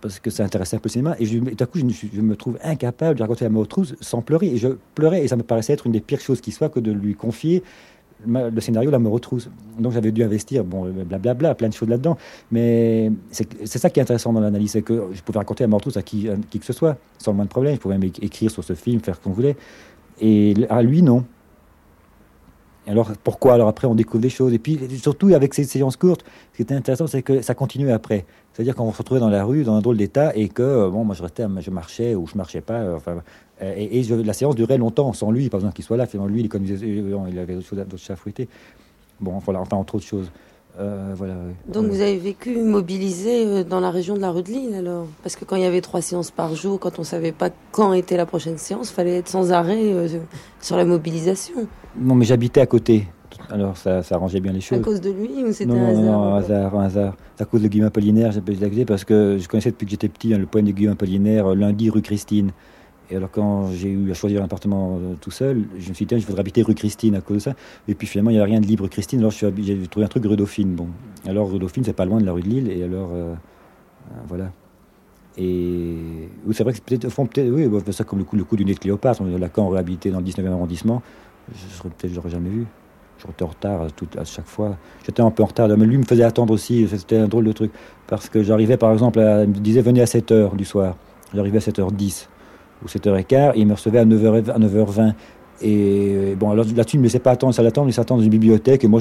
parce 0.03 0.19
que 0.19 0.31
ça 0.31 0.45
intéressait 0.45 0.77
un 0.77 0.81
peu 0.81 0.89
le 0.89 0.93
cinéma. 0.93 1.17
Et 1.19 1.27
d'un 1.55 1.67
coup, 1.67 1.79
je, 1.79 2.21
me 2.21 2.37
trouve 2.37 2.59
incapable 2.63 3.17
de 3.17 3.23
raconter 3.23 3.45
la 3.45 3.51
mort 3.51 3.67
trousse 3.67 3.95
sans 4.01 4.21
pleurer. 4.21 4.49
Et 4.49 4.57
je 4.59 4.69
pleurais, 4.95 5.25
et 5.25 5.29
ça 5.29 5.37
me 5.37 5.43
paraissait 5.43 5.73
être 5.73 5.87
une 5.87 5.93
des 5.93 6.01
pires 6.01 6.21
choses 6.21 6.41
qui 6.41 6.51
soit 6.51 6.69
que 6.69 6.81
de 6.81 6.93
lui 6.93 7.15
confier 7.15 7.63
le 8.27 8.61
scénario 8.61 8.91
La 8.91 8.99
mort 8.99 9.13
aux 9.15 9.19
trousses. 9.19 9.49
Donc 9.79 9.93
j'avais 9.93 10.13
dû 10.13 10.23
investir, 10.23 10.65
bon, 10.65 10.85
blablabla, 10.85 11.19
bla, 11.19 11.35
bla, 11.35 11.55
plein 11.55 11.69
de 11.69 11.75
choses 11.75 11.89
là-dedans. 11.89 12.19
Mais 12.51 13.11
c'est 13.31 13.79
ça 13.79 13.89
qui 13.89 14.01
est 14.01 14.03
intéressant 14.03 14.33
dans 14.33 14.41
l'analyse, 14.41 14.73
c'est 14.73 14.83
que 14.83 15.09
je 15.13 15.23
pouvais 15.23 15.39
raconter 15.39 15.65
La 15.65 15.69
mort 15.69 15.79
aux 15.79 15.81
trousses 15.81 15.97
à 15.97 16.03
qui, 16.03 16.29
à 16.29 16.35
qui 16.51 16.59
que 16.59 16.67
ce 16.67 16.73
soit, 16.73 16.99
sans 17.19 17.31
le 17.31 17.37
moins 17.37 17.47
de 17.47 17.51
problème. 17.51 17.77
Je 17.77 17.81
pouvais 17.81 17.97
même 17.97 18.11
écrire 18.21 18.51
sur 18.51 18.65
ce 18.65 18.75
film, 18.75 19.01
faire 19.01 19.17
ce 19.17 19.21
qu'on 19.21 19.31
voulait. 19.31 19.57
Et 20.21 20.55
à 20.69 20.83
lui, 20.83 21.03
non. 21.03 21.25
Alors 22.87 23.13
pourquoi? 23.23 23.55
Alors 23.55 23.69
après 23.69 23.87
on 23.87 23.95
découvre 23.95 24.23
des 24.23 24.31
choses. 24.31 24.53
Et 24.53 24.59
puis 24.59 24.79
surtout 25.01 25.33
avec 25.35 25.55
ces 25.55 25.65
séances 25.65 25.97
courtes, 25.97 26.25
ce 26.53 26.57
qui 26.57 26.63
était 26.63 26.75
intéressant 26.75 27.07
c'est 27.07 27.23
que 27.23 27.43
ça 27.43 27.55
continuait 27.55 27.93
après. 27.93 28.25
C'est-à-dire 28.53 28.75
qu'on 28.75 28.93
se 28.93 28.99
retrouvait 28.99 29.21
dans 29.21 29.31
la 29.31 29.45
rue, 29.45 29.65
dans 29.65 29.75
un 29.75 29.81
drôle 29.81 29.97
d'état, 29.97 30.37
et 30.37 30.49
que 30.49 30.89
bon, 30.89 31.05
moi 31.05 31.15
je 31.15 31.23
restais, 31.23 31.47
je 31.61 31.71
marchais 31.71 32.15
ou 32.15 32.27
je 32.27 32.37
marchais 32.37 32.61
pas. 32.61 32.81
Euh, 32.81 32.97
enfin, 32.97 33.23
et, 33.61 33.99
et 33.99 34.03
je, 34.03 34.15
la 34.15 34.33
séance 34.33 34.55
durait 34.57 34.79
longtemps 34.79 35.13
sans 35.13 35.31
lui, 35.31 35.49
pas 35.49 35.59
besoin 35.59 35.73
qu'il 35.73 35.85
soit 35.85 35.97
là. 35.97 36.07
Finalement 36.07 36.33
lui, 36.33 36.43
il 36.43 37.39
avait 37.39 37.55
d'autres 37.55 37.67
choses, 37.67 37.79
d'autres 37.79 37.97
chats 37.99 38.15
à 38.15 38.17
fouetter. 38.17 38.49
Bon, 39.21 39.39
voilà, 39.39 39.61
enfin 39.61 39.77
entre 39.77 39.95
autres 39.97 40.07
choses. 40.07 40.31
Euh, 40.81 41.13
voilà, 41.15 41.35
Donc 41.69 41.85
vous 41.89 42.01
avez 42.01 42.17
vécu 42.17 42.57
mobilisé 42.63 43.45
euh, 43.45 43.63
dans 43.63 43.79
la 43.79 43.91
région 43.91 44.15
de 44.15 44.21
la 44.21 44.31
rue 44.31 44.43
de 44.43 44.49
Lille 44.49 44.75
alors? 44.75 45.07
Parce 45.23 45.37
que 45.37 45.45
quand 45.45 45.57
il 45.57 45.63
y 45.63 45.67
avait 45.67 45.83
trois 45.83 46.01
séances 46.01 46.31
par 46.31 46.55
jour, 46.55 46.81
quand 46.81 46.99
on 46.99 47.05
savait 47.05 47.33
pas 47.33 47.51
quand 47.73 47.93
était 47.93 48.17
la 48.17 48.25
prochaine 48.25 48.57
séance, 48.57 48.89
il 48.89 48.95
fallait 48.95 49.19
être 49.19 49.29
sans 49.29 49.53
arrêt 49.53 49.93
euh, 49.93 50.09
sur 50.63 50.79
la 50.79 50.87
mobilisation. 50.87 51.67
Non 52.01 52.15
mais 52.15 52.25
j'habitais 52.25 52.63
à 52.63 52.67
côté, 52.67 53.07
alors 53.53 53.77
ça, 53.77 54.03
ça 54.03 54.15
arrangeait 54.15 54.41
bien 54.41 54.53
les 54.53 54.61
choses. 54.61 54.79
À 54.79 54.83
cause 54.83 55.01
de 55.01 55.11
lui 55.11 55.45
ou 55.45 55.53
c'était 55.53 55.73
non, 55.73 55.81
un 55.81 55.89
hasard 55.89 56.03
non, 56.03 56.13
non, 56.13 56.35
un 56.35 56.37
hasard, 56.39 56.75
un 56.77 56.85
hasard. 56.85 57.17
C'est 57.37 57.43
à 57.43 57.47
cause 57.47 57.63
de 57.63 57.69
Guillaume 57.69 57.89
Apollinaire, 57.89 58.33
j'ai 58.33 58.41
exagéré 58.41 58.85
parce 58.85 59.05
que 59.05 59.39
je 59.39 59.49
connaissais 59.49 59.71
depuis 59.71 59.87
que 59.87 59.91
j'étais 59.91 60.09
petit 60.09 60.33
hein, 60.33 60.39
le 60.39 60.47
poème 60.47 60.67
de 60.67 60.73
Guillaume 60.73 60.95
Apollinaire, 60.95 61.55
lundi 61.55 61.91
rue 61.91 62.03
Christine. 62.03 62.51
Et 63.11 63.17
alors 63.17 63.31
quand 63.31 63.71
j'ai 63.73 63.91
eu 63.91 64.11
à 64.11 64.15
choisir 64.15 64.41
un 64.41 64.45
appartement 64.47 64.97
euh, 64.97 65.15
tout 65.21 65.31
seul, 65.31 65.65
je 65.79 65.91
me 65.91 65.95
suis 65.95 66.07
dit, 66.07 66.19
je 66.19 66.27
voudrais 66.27 66.41
habiter 66.41 66.63
rue 66.63 66.75
Christine 66.75 67.15
à 67.15 67.21
cause 67.21 67.37
de 67.37 67.43
ça. 67.43 67.55
Et 67.87 67.95
puis 67.95 68.07
finalement, 68.07 68.31
il 68.31 68.35
n'y 68.35 68.41
avait 68.41 68.51
rien 68.53 68.61
de 68.61 68.67
libre 68.67 68.89
Christine, 68.89 69.19
alors 69.19 69.33
j'ai 69.33 69.87
trouvé 69.89 70.07
un 70.07 70.09
truc 70.09 70.25
rue 70.25 70.37
Dauphine. 70.37 70.75
Bon, 70.75 70.89
alors 71.27 71.51
rue 71.51 71.59
Dauphine, 71.59 71.85
c'est 71.85 71.93
pas 71.93 72.07
loin 72.07 72.21
de 72.21 72.25
la 72.25 72.33
rue 72.33 72.43
de 72.43 72.49
Lille, 72.49 72.71
et 72.71 72.83
alors 72.83 73.11
euh, 73.13 73.35
voilà. 74.29 74.51
Et 75.37 75.97
oui, 76.47 76.55
c'est 76.55 76.63
vrai 76.63 76.73
que 76.73 76.79
c'est 76.79 76.85
peut-être, 76.85 77.09
font 77.11 77.27
peut-être, 77.27 77.51
oui, 77.51 77.69
ça 77.93 78.05
comme 78.05 78.19
le 78.19 78.25
coup, 78.25 78.37
le 78.37 78.45
coup 78.45 78.57
du 78.57 78.65
nez 78.65 78.75
de 78.75 78.79
Cléopâtre, 78.79 79.23
Lacan 79.25 79.67
aurait 79.67 79.81
habité 79.81 80.11
dans 80.11 80.21
le 80.21 80.25
19e 80.25 80.47
arrondissement, 80.51 81.03
je 81.55 81.77
serais 81.77 81.89
peut-être, 81.91 82.29
jamais 82.29 82.51
vu. 82.51 82.67
J'étais 83.27 83.43
en 83.45 83.49
retard 83.49 83.83
à 84.19 84.25
chaque 84.25 84.47
fois. 84.47 84.77
J'étais 85.07 85.23
un 85.23 85.31
peu 85.31 85.43
en 85.43 85.47
retard, 85.47 85.69
mais 85.69 85.87
lui 85.87 85.97
me 85.97 86.05
faisait 86.05 86.25
attendre 86.25 86.53
aussi, 86.53 86.89
c'était 86.89 87.19
un 87.19 87.29
drôle 87.29 87.45
de 87.45 87.53
truc. 87.53 87.73
Parce 88.07 88.29
que 88.29 88.43
j'arrivais 88.43 88.77
par 88.77 88.93
exemple, 88.93 89.21
à, 89.21 89.43
il 89.45 89.51
me 89.51 89.55
disait 89.55 89.81
venez 89.81 90.03
à 90.03 90.07
7h 90.07 90.57
du 90.57 90.65
soir. 90.65 90.97
J'arrivais 91.35 91.59
à 91.59 91.61
7h10. 91.61 92.27
ou 92.83 92.89
7h15, 92.89 93.53
et 93.55 93.61
il 93.61 93.67
me 93.67 93.75
recevait 93.75 94.01
à 94.01 94.05
9h, 94.05 94.51
à 94.51 94.59
9h20. 94.59 95.15
Et 95.61 96.35
bon, 96.39 96.51
alors 96.51 96.65
là-dessus, 96.65 96.97
il 96.97 96.99
ne 96.99 97.03
me 97.03 97.07
laissait 97.07 97.19
pas 97.19 97.31
attendre, 97.31 97.55
ça 97.55 97.63
l'attend, 97.63 97.87
il 97.87 97.93
s'attend 97.93 98.17
dans 98.17 98.23
une 98.23 98.31
bibliothèque. 98.31 98.85
Et 98.85 98.89
moi, 98.89 99.01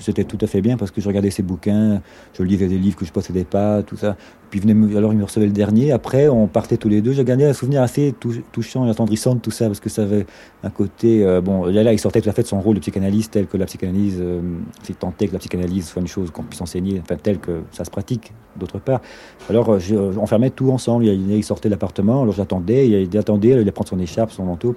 c'était 0.00 0.24
tout 0.24 0.38
à 0.40 0.46
fait 0.46 0.60
bien 0.60 0.76
parce 0.76 0.90
que 0.90 1.00
je 1.00 1.06
regardais 1.06 1.30
ses 1.30 1.42
bouquins, 1.42 2.00
je 2.34 2.42
lisais 2.42 2.66
des 2.66 2.78
livres 2.78 2.96
que 2.96 3.04
je 3.04 3.10
ne 3.10 3.14
possédais 3.14 3.44
pas, 3.44 3.82
tout 3.82 3.96
ça. 3.96 4.16
Puis 4.50 4.58
venait 4.58 4.96
alors 4.96 5.12
il 5.12 5.18
me 5.18 5.24
recevait 5.24 5.46
le 5.46 5.52
dernier. 5.52 5.92
Après, 5.92 6.28
on 6.28 6.48
partait 6.48 6.76
tous 6.76 6.88
les 6.88 7.00
deux. 7.00 7.12
J'ai 7.12 7.24
gardé 7.24 7.44
un 7.44 7.52
souvenir 7.52 7.82
assez 7.82 8.12
touchant 8.52 8.86
et 8.86 8.90
attendrissant 8.90 9.36
de 9.36 9.40
tout 9.40 9.52
ça 9.52 9.66
parce 9.66 9.78
que 9.78 9.88
ça 9.88 10.02
avait 10.02 10.26
un 10.64 10.70
côté. 10.70 11.24
Euh, 11.24 11.40
bon, 11.40 11.66
là, 11.66 11.92
il 11.92 11.98
sortait 11.98 12.20
tout 12.20 12.28
à 12.28 12.32
fait 12.32 12.42
de 12.42 12.48
son 12.48 12.60
rôle 12.60 12.74
de 12.74 12.80
psychanalyste, 12.80 13.32
tel 13.32 13.46
que 13.46 13.56
la 13.56 13.66
psychanalyse, 13.66 14.18
euh, 14.20 14.40
c'est 14.82 14.98
que 14.98 15.32
la 15.32 15.38
psychanalyse 15.38 15.86
soit 15.86 16.02
une 16.02 16.08
chose 16.08 16.30
qu'on 16.32 16.42
puisse 16.42 16.60
enseigner, 16.60 17.00
enfin, 17.00 17.16
tel 17.22 17.38
que 17.38 17.62
ça 17.70 17.84
se 17.84 17.90
pratique 17.90 18.32
d'autre 18.56 18.80
part. 18.80 19.00
Alors, 19.48 19.70
euh, 19.70 20.12
on 20.18 20.26
fermait 20.26 20.50
tout 20.50 20.70
ensemble. 20.70 21.04
Il 21.04 21.44
sortait 21.44 21.68
de 21.68 21.74
l'appartement, 21.74 22.22
alors 22.22 22.34
j'attendais, 22.34 22.88
il, 22.88 23.18
attendait, 23.18 23.48
il 23.48 23.58
allait 23.58 23.70
prendre 23.70 23.88
son 23.88 24.00
écharpe, 24.00 24.32
son 24.32 24.44
manteau. 24.44 24.74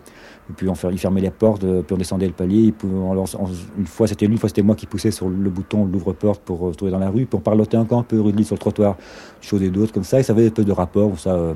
Et 0.49 0.53
puis 0.53 0.67
on, 0.67 0.73
il 0.91 0.97
fermait 0.97 1.21
les 1.21 1.31
portes, 1.31 1.61
puis 1.61 1.93
on 1.93 1.97
descendait 1.97 2.27
le 2.27 2.33
palier. 2.33 2.73
une 2.83 3.85
fois 3.85 4.07
c'était 4.07 4.25
une 4.25 4.37
fois 4.37 4.49
c'était 4.49 4.61
moi 4.61 4.75
qui 4.75 4.85
poussais 4.85 5.11
sur 5.11 5.29
le 5.29 5.49
bouton 5.49 5.85
l'ouvre-porte 5.85 6.41
pour 6.41 6.71
se 6.71 6.77
trouver 6.77 6.91
dans 6.91 6.99
la 6.99 7.09
rue. 7.09 7.25
Puis 7.25 7.37
on 7.37 7.39
parlotait 7.39 7.77
encore 7.77 7.99
un 7.99 8.03
peu, 8.03 8.19
rudely 8.19 8.43
sur 8.43 8.55
le 8.55 8.59
trottoir, 8.59 8.97
chose 9.41 9.63
et 9.63 9.69
d'autres 9.69 9.93
comme 9.93 10.03
ça. 10.03 10.19
Et 10.19 10.23
ça 10.23 10.33
avait 10.33 10.49
peu 10.49 10.65
de 10.65 10.71
rapport, 10.71 11.17
ça, 11.17 11.33
euh, 11.33 11.53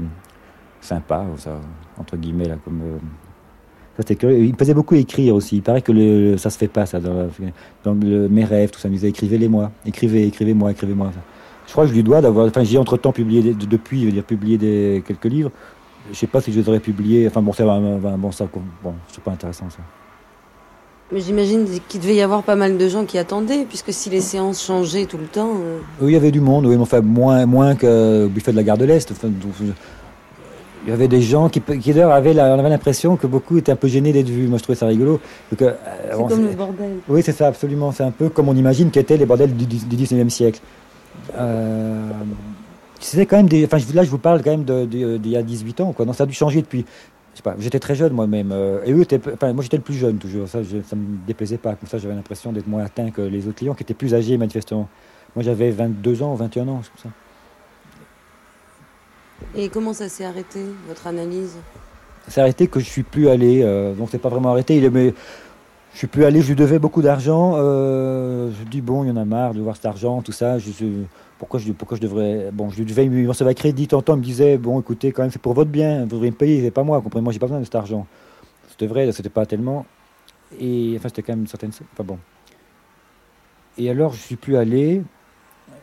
sympa, 0.82 1.26
ça, 1.38 1.60
entre 1.98 2.18
guillemets, 2.18 2.48
là, 2.48 2.56
comme. 2.64 2.82
Euh, 2.82 2.98
il 4.22 4.56
faisait 4.56 4.76
beaucoup 4.76 4.94
écrire 4.94 5.34
aussi. 5.34 5.56
Il 5.56 5.64
paraît 5.64 5.82
que 5.82 5.92
le, 5.92 6.38
ça 6.38 6.52
se 6.52 6.58
fait 6.60 6.68
pas, 6.68 6.86
ça, 6.86 7.00
dans, 7.00 7.96
mes 7.96 8.46
rêves, 8.46 8.70
tout 8.70 8.80
ça. 8.80 8.88
Il 8.88 8.92
nous 8.92 8.98
disait 8.98 9.10
écrivez-les-moi, 9.10 9.72
écrivez, 9.88 10.28
écrivez-moi, 10.28 10.72
écrivez-moi. 10.72 11.12
Je 11.66 11.72
crois 11.72 11.86
que 11.86 11.90
je 11.90 11.96
lui 11.96 12.04
dois 12.04 12.22
d'avoir. 12.22 12.46
Enfin, 12.46 12.64
j'ai 12.64 12.78
entre-temps 12.78 13.12
publié, 13.12 13.56
depuis, 13.56 14.02
je 14.02 14.06
veux 14.06 14.12
dire, 14.12 14.24
publié 14.24 15.02
quelques 15.06 15.26
livres. 15.26 15.52
Je 16.12 16.18
sais 16.18 16.28
pas 16.28 16.42
si 16.42 16.52
je 16.52 16.60
les 16.60 16.70
aurais 16.70 16.80
publiés. 16.80 17.28
Enfin, 17.28 17.42
bon, 17.42 17.54
ça, 17.54 17.66
bon, 17.66 18.32
ça, 18.32 18.48
bon, 18.84 18.94
c'est 19.08 19.24
pas 19.24 19.32
intéressant, 19.32 19.70
ça. 19.70 19.80
Mais 21.12 21.22
j'imagine 21.22 21.66
qu'il 21.88 22.02
devait 22.02 22.16
y 22.16 22.22
avoir 22.22 22.44
pas 22.44 22.56
mal 22.56 22.78
de 22.78 22.90
gens 22.90 23.06
qui 23.06 23.18
attendaient, 23.18 23.66
puisque 23.68 23.94
si 23.94 24.10
les 24.10 24.20
séances 24.20 24.62
changeaient 24.62 25.06
tout 25.06 25.18
le 25.18 25.26
temps. 25.26 25.52
Euh. 25.52 25.80
Oui, 26.02 26.12
il 26.12 26.14
y 26.14 26.18
avait 26.18 26.32
du 26.32 26.42
monde, 26.42 26.66
oui, 26.66 26.76
mais 26.76 26.82
enfin, 26.82 27.00
moins, 27.00 27.46
moins 27.46 27.76
qu'au 27.76 28.28
buffet 28.28 28.52
de 28.52 28.58
la 28.58 28.64
gare 28.64 28.78
de 28.78 28.84
l'Est. 28.84 29.14
il 29.24 30.90
y 30.90 30.92
avait 30.92 31.08
des 31.08 31.22
gens 31.22 31.48
qui, 31.48 31.62
qui 31.62 31.94
d'ailleurs 31.94 32.12
avaient 32.12 32.34
l'impression 32.34 33.16
que 33.16 33.26
beaucoup 33.26 33.58
étaient 33.58 33.72
un 33.72 33.78
peu 33.78 33.88
gênés 33.88 34.12
d'être 34.12 34.30
vus. 34.30 34.48
Moi, 34.48 34.58
je 34.58 34.64
trouvais 34.64 34.78
ça 34.78 34.86
rigolo. 34.86 35.22
Euh, 35.62 35.72
c'est 36.12 36.18
comme 36.18 36.46
le 36.46 36.56
bordel. 36.56 36.98
Oui, 37.08 37.22
c'est 37.24 37.32
ça, 37.32 37.48
absolument. 37.48 37.94
C'est 37.94 38.04
un 38.04 38.12
peu 38.12 38.28
comme 38.28 38.50
on 38.50 38.56
imagine 38.56 38.92
qu'étaient 38.92 39.18
les 39.18 39.26
bordels 39.26 39.56
du, 39.56 39.66
du 39.66 39.96
19e 39.96 40.30
siècle. 40.30 40.60
Euh, 41.38 42.10
c'était 43.00 43.26
quand 43.26 43.38
même 43.38 43.50
des. 43.50 43.66
Enfin, 43.66 43.78
là, 43.94 44.04
je 44.04 44.10
vous 44.10 44.18
parle 44.18 44.42
quand 44.44 44.58
même 44.58 44.88
d'il 44.88 45.32
y 45.32 45.38
a 45.38 45.44
18 45.44 45.82
ans, 45.82 45.94
quoi. 45.94 46.06
Ça 46.14 46.24
a 46.24 46.28
dû 46.28 46.34
changer 46.34 46.62
depuis 46.62 46.86
j'étais 47.60 47.80
très 47.80 47.96
jeune 47.96 48.14
moi-même. 48.14 48.52
Euh, 48.52 48.84
et 48.86 48.92
eux, 48.92 49.06
enfin, 49.34 49.54
moi 49.54 49.64
j'étais 49.64 49.78
le 49.78 49.84
plus 49.84 49.96
jeune 49.96 50.18
toujours. 50.18 50.48
Ça, 50.48 50.60
ne 50.60 50.64
me 50.64 51.18
déplaisait 51.26 51.58
pas. 51.58 51.76
Comme 51.76 51.90
ça, 51.90 51.98
j'avais 51.98 52.16
l'impression 52.16 52.52
d'être 52.52 52.68
moins 52.68 52.84
atteint 52.84 53.12
que 53.12 53.22
les 53.22 53.48
autres 53.48 53.58
clients 53.58 53.74
qui 53.74 53.84
étaient 53.84 53.94
plus 53.94 54.14
âgés 54.14 54.38
manifestement. 54.38 54.90
Moi, 55.36 55.44
j'avais 55.44 55.70
22 55.72 56.24
ans, 56.24 56.34
21 56.36 56.68
ans, 56.68 56.76
comme 56.76 57.04
ça. 57.04 57.10
Et 59.56 59.70
comment 59.70 59.94
ça 59.94 60.10
s'est 60.10 60.26
arrêté, 60.26 60.60
votre 60.88 61.06
analyse? 61.08 61.56
Ça 62.26 62.32
s'est 62.32 62.42
arrêté 62.42 62.68
que 62.68 62.80
je 62.80 62.86
suis 62.86 63.04
plus 63.04 63.30
allé. 63.30 63.62
Euh, 63.64 63.94
donc 63.94 64.10
c'est 64.12 64.18
pas 64.18 64.30
vraiment 64.30 64.52
arrêté. 64.52 64.78
Il 64.78 64.90
mais 64.90 65.14
je 65.94 65.98
suis 65.98 66.08
plus 66.08 66.26
allé. 66.26 66.42
Je 66.42 66.50
lui 66.50 66.56
devais 66.56 66.80
beaucoup 66.80 67.02
d'argent. 67.02 67.54
Euh, 67.56 68.52
je 68.52 68.70
dis 68.70 68.82
bon, 68.82 69.04
il 69.04 69.08
y 69.08 69.12
en 69.12 69.18
a 69.18 69.26
marre 69.26 69.54
de 69.54 69.62
voir 69.62 69.76
cet 69.76 69.86
argent, 69.86 70.22
tout 70.22 70.32
ça. 70.32 70.58
Pourquoi 71.38 71.60
je, 71.60 71.72
devrais. 72.00 72.50
Bon, 72.52 72.70
je 72.70 72.84
devais 72.84 73.06
lui 73.06 73.28
recevoir 73.28 73.56
crédit. 73.56 73.88
Tantôt, 73.88 74.14
il 74.14 74.20
me 74.20 74.24
disait 74.24 74.58
Bon, 74.58 74.80
écoutez, 74.80 75.12
quand 75.12 75.24
même, 75.24 75.32
c'est 75.32 75.42
pour 75.42 75.54
votre 75.54 75.72
bien, 75.72 76.02
vous 76.02 76.08
devriez 76.08 76.32
me 76.32 76.36
payer, 76.36 76.62
c'est 76.62 76.72
pas 76.72 76.84
moi, 76.84 77.02
comprenez 77.02 77.24
Moi, 77.24 77.34
j'ai 77.34 77.40
pas 77.40 77.48
besoin 77.48 77.60
de 77.60 77.66
cet 77.66 77.76
argent. 77.76 78.08
C'était 78.70 78.88
vrai, 78.88 79.12
c'était 79.12 79.30
pas 79.30 79.46
tellement. 79.46 79.86
Et 80.60 80.94
enfin, 80.98 81.10
c'était 81.10 81.24
quand 81.24 81.34
même 81.34 81.42
une 81.42 81.48
certaine. 81.48 81.72
Enfin 81.94 82.04
bon. 82.04 82.18
Et 83.78 83.90
alors, 83.90 84.14
je 84.14 84.22
suis 84.22 84.36
plus 84.36 84.56
allé. 84.56 85.04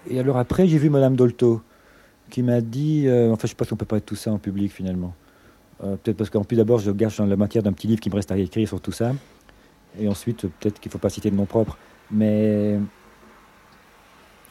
Et 0.09 0.19
alors, 0.19 0.37
après, 0.37 0.67
j'ai 0.67 0.79
vu 0.79 0.91
Madame 0.91 1.17
Dolto, 1.17 1.63
qui 2.31 2.43
m'a 2.43 2.61
dit 2.61 3.05
euh, 3.07 3.33
Enfin, 3.33 3.43
je 3.43 3.49
sais 3.49 3.55
pas 3.55 3.65
si 3.65 3.73
on 3.73 3.77
peut 3.77 3.85
pas 3.85 3.97
être 3.97 4.07
tout 4.07 4.17
ça 4.17 4.33
en 4.33 4.39
public 4.39 4.73
finalement. 4.73 5.15
Euh, 5.83 5.97
peut-être 5.97 6.17
parce 6.17 6.31
qu'en 6.31 6.45
plus, 6.45 6.57
d'abord, 6.57 6.79
je 6.79 6.91
gâche 6.91 7.19
dans 7.19 7.27
la 7.27 7.37
matière 7.37 7.63
d'un 7.63 7.73
petit 7.73 7.87
livre 7.87 8.01
qui 8.01 8.11
me 8.11 8.15
reste 8.15 8.31
à 8.33 8.39
écrire 8.39 8.69
sur 8.69 8.81
tout 8.81 8.93
ça. 8.93 9.13
Et 9.99 10.09
ensuite, 10.09 10.43
peut-être 10.43 10.81
qu'il 10.81 10.91
faut 10.91 10.99
pas 10.99 11.11
citer 11.11 11.31
de 11.31 11.37
nom 11.37 11.47
propre. 11.47 11.79
Mais 12.11 12.79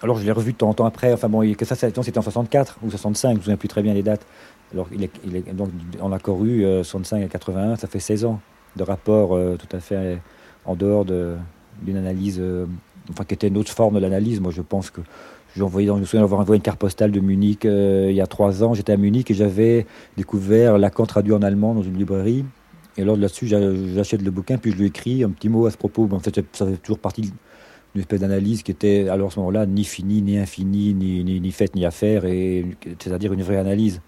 alors 0.01 0.17
je 0.17 0.25
l'ai 0.25 0.31
revu 0.31 0.53
de 0.53 0.57
temps 0.57 0.69
en 0.69 0.73
temps 0.73 0.85
après. 0.85 1.13
Enfin 1.13 1.29
bon, 1.29 1.53
que 1.53 1.65
ça, 1.65 1.75
c'était 1.75 1.97
en 2.17 2.21
64 2.21 2.79
ou 2.83 2.89
65, 2.89 3.29
je 3.29 3.33
ne 3.33 3.37
me 3.37 3.41
souviens 3.41 3.57
plus 3.57 3.67
très 3.67 3.81
bien 3.81 3.93
les 3.93 4.03
dates. 4.03 4.25
Alors 4.73 4.87
il 4.91 5.03
est, 5.03 5.53
donc 5.53 5.69
on 6.01 6.11
a 6.11 6.19
couru 6.19 6.65
65 6.83 7.23
à 7.23 7.27
81, 7.27 7.75
ça 7.75 7.87
fait 7.87 7.99
16 7.99 8.25
ans 8.25 8.39
de 8.75 8.83
rapport 8.83 9.35
euh, 9.35 9.57
tout 9.57 9.75
à 9.75 9.79
fait 9.79 9.95
euh, 9.95 10.15
en 10.65 10.75
dehors 10.75 11.05
d'une 11.05 11.97
analyse, 11.97 12.37
euh, 12.39 12.65
enfin 13.11 13.23
qui 13.23 13.33
était 13.33 13.47
une 13.47 13.57
autre 13.57 13.71
forme 13.71 13.95
de 13.95 13.99
l'analyse. 13.99 14.39
Moi, 14.39 14.51
je 14.51 14.61
pense 14.61 14.89
que 14.89 15.01
j'ai 15.55 15.61
envoyé, 15.61 15.87
je 15.87 15.93
me 15.93 16.05
souviens 16.05 16.21
d'avoir 16.21 16.41
envoyé 16.41 16.57
une 16.57 16.63
carte 16.63 16.79
postale 16.79 17.11
de 17.11 17.19
Munich 17.19 17.63
il 17.65 18.13
y 18.13 18.21
a 18.21 18.27
trois 18.27 18.63
ans. 18.63 18.73
J'étais 18.73 18.93
à 18.93 18.97
Munich 18.97 19.29
et 19.29 19.33
j'avais 19.33 19.85
découvert 20.17 20.77
Lacan 20.77 21.05
traduit 21.05 21.33
en 21.33 21.43
allemand 21.43 21.75
dans 21.75 21.83
une 21.83 21.97
librairie. 21.97 22.43
Et 22.97 23.01
alors 23.01 23.17
là-dessus, 23.17 23.47
j'achète 23.47 24.21
le 24.21 24.31
bouquin, 24.31 24.57
puis 24.57 24.71
je 24.71 24.77
lui 24.77 24.87
écris 24.87 25.23
un 25.23 25.31
petit 25.31 25.49
mot 25.49 25.65
à 25.65 25.71
ce 25.71 25.77
propos. 25.77 26.07
En 26.11 26.19
fait, 26.19 26.35
ça 26.53 26.65
fait 26.67 26.77
toujours 26.77 26.99
partie 26.99 27.33
une 27.95 28.01
espèce 28.01 28.19
d'analyse 28.19 28.63
qui 28.63 28.71
était 28.71 29.09
alors 29.09 29.27
à 29.27 29.31
ce 29.31 29.39
moment-là 29.39 29.65
ni 29.65 29.83
finie, 29.83 30.21
ni 30.21 30.37
infinie, 30.37 30.93
ni, 30.93 31.23
ni, 31.23 31.39
ni 31.39 31.51
faite, 31.51 31.75
ni 31.75 31.85
à 31.85 31.91
faire, 31.91 32.25
et, 32.25 32.65
c'est-à-dire 32.99 33.33
une 33.33 33.43
vraie 33.43 33.57
analyse. 33.57 34.01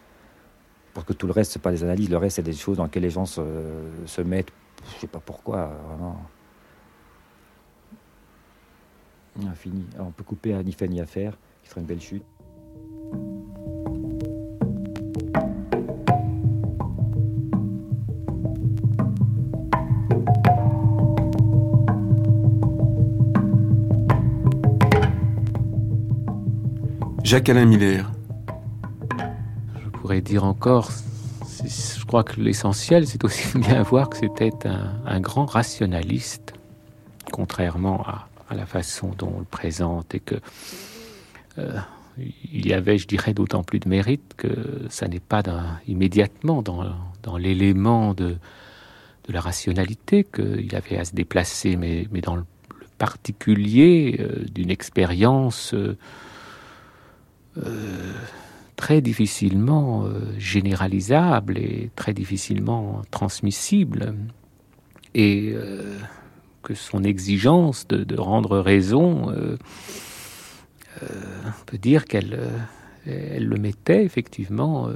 Parce 0.93 1.05
que 1.05 1.13
tout 1.13 1.27
le 1.27 1.33
reste, 1.33 1.51
c'est 1.51 1.61
pas 1.61 1.71
des 1.71 1.83
analyses, 1.83 2.09
le 2.09 2.17
reste, 2.17 2.37
c'est 2.37 2.43
des 2.43 2.53
choses 2.53 2.77
dans 2.77 2.85
lesquelles 2.85 3.03
les 3.03 3.09
gens 3.09 3.25
se, 3.25 3.41
mettent, 4.23 4.51
je 4.95 5.01
sais 5.01 5.07
pas 5.07 5.19
pourquoi, 5.19 5.71
vraiment. 5.87 6.17
Infini. 9.45 9.83
Alors 9.95 10.07
on 10.07 10.11
peut 10.11 10.23
couper 10.23 10.53
à 10.53 10.63
ni 10.63 10.71
fait, 10.71 10.87
ni 10.87 11.01
à 11.01 11.05
faire, 11.05 11.37
qui 11.61 11.69
serait 11.69 11.81
une 11.81 11.87
belle 11.87 11.99
chute. 11.99 12.23
Jacques-Alain 27.25 27.65
Miller. 27.65 28.11
Je 29.83 29.89
pourrais 29.89 30.21
dire 30.21 30.43
encore, 30.43 30.91
je 31.63 32.05
crois 32.05 32.23
que 32.23 32.39
l'essentiel, 32.39 33.07
c'est 33.07 33.23
aussi 33.23 33.57
bien 33.57 33.81
voir 33.81 34.11
que 34.11 34.17
c'était 34.17 34.51
un, 35.05 35.19
grand 35.19 35.47
rationaliste, 35.47 36.53
contrairement 37.31 38.05
à, 38.05 38.27
la 38.53 38.67
façon 38.67 39.11
dont 39.17 39.33
on 39.37 39.39
le 39.39 39.45
présente, 39.45 40.13
et 40.13 40.19
que 40.19 40.35
euh, 41.57 41.79
il 42.53 42.67
y 42.67 42.73
avait, 42.73 42.99
je 42.99 43.07
dirais, 43.07 43.33
d'autant 43.33 43.63
plus 43.63 43.79
de 43.79 43.89
mérite 43.89 44.35
que 44.37 44.83
ça 44.89 45.07
n'est 45.07 45.19
pas 45.19 45.41
immédiatement 45.87 46.61
dans, 46.61 47.37
l'élément 47.39 48.13
de, 48.13 48.37
la 49.29 49.41
rationalité 49.41 50.23
qu'il 50.23 50.75
avait 50.75 50.99
à 50.99 51.05
se 51.05 51.15
déplacer, 51.15 51.75
mais, 51.75 52.05
dans 52.21 52.35
le, 52.35 52.43
particulier 52.99 54.17
euh, 54.19 54.45
d'une 54.45 54.69
expérience. 54.69 55.73
Euh, 55.73 55.97
euh, 57.57 58.11
très 58.75 58.99
difficilement 58.99 60.03
euh, 60.03 60.19
généralisable 60.37 61.57
et 61.57 61.89
très 61.95 62.13
difficilement 62.13 63.01
transmissible, 63.09 64.13
et 65.13 65.53
euh, 65.55 65.97
que 66.61 66.73
son 66.73 67.03
exigence 67.05 67.87
de, 67.87 68.19
rendre 68.19 68.59
raison 68.59 69.33
peut 71.65 71.77
dire 71.77 72.05
qu'elle 72.05 72.39
elle 73.05 73.45
le 73.45 73.57
mettait 73.57 74.03
effectivement, 74.03 74.89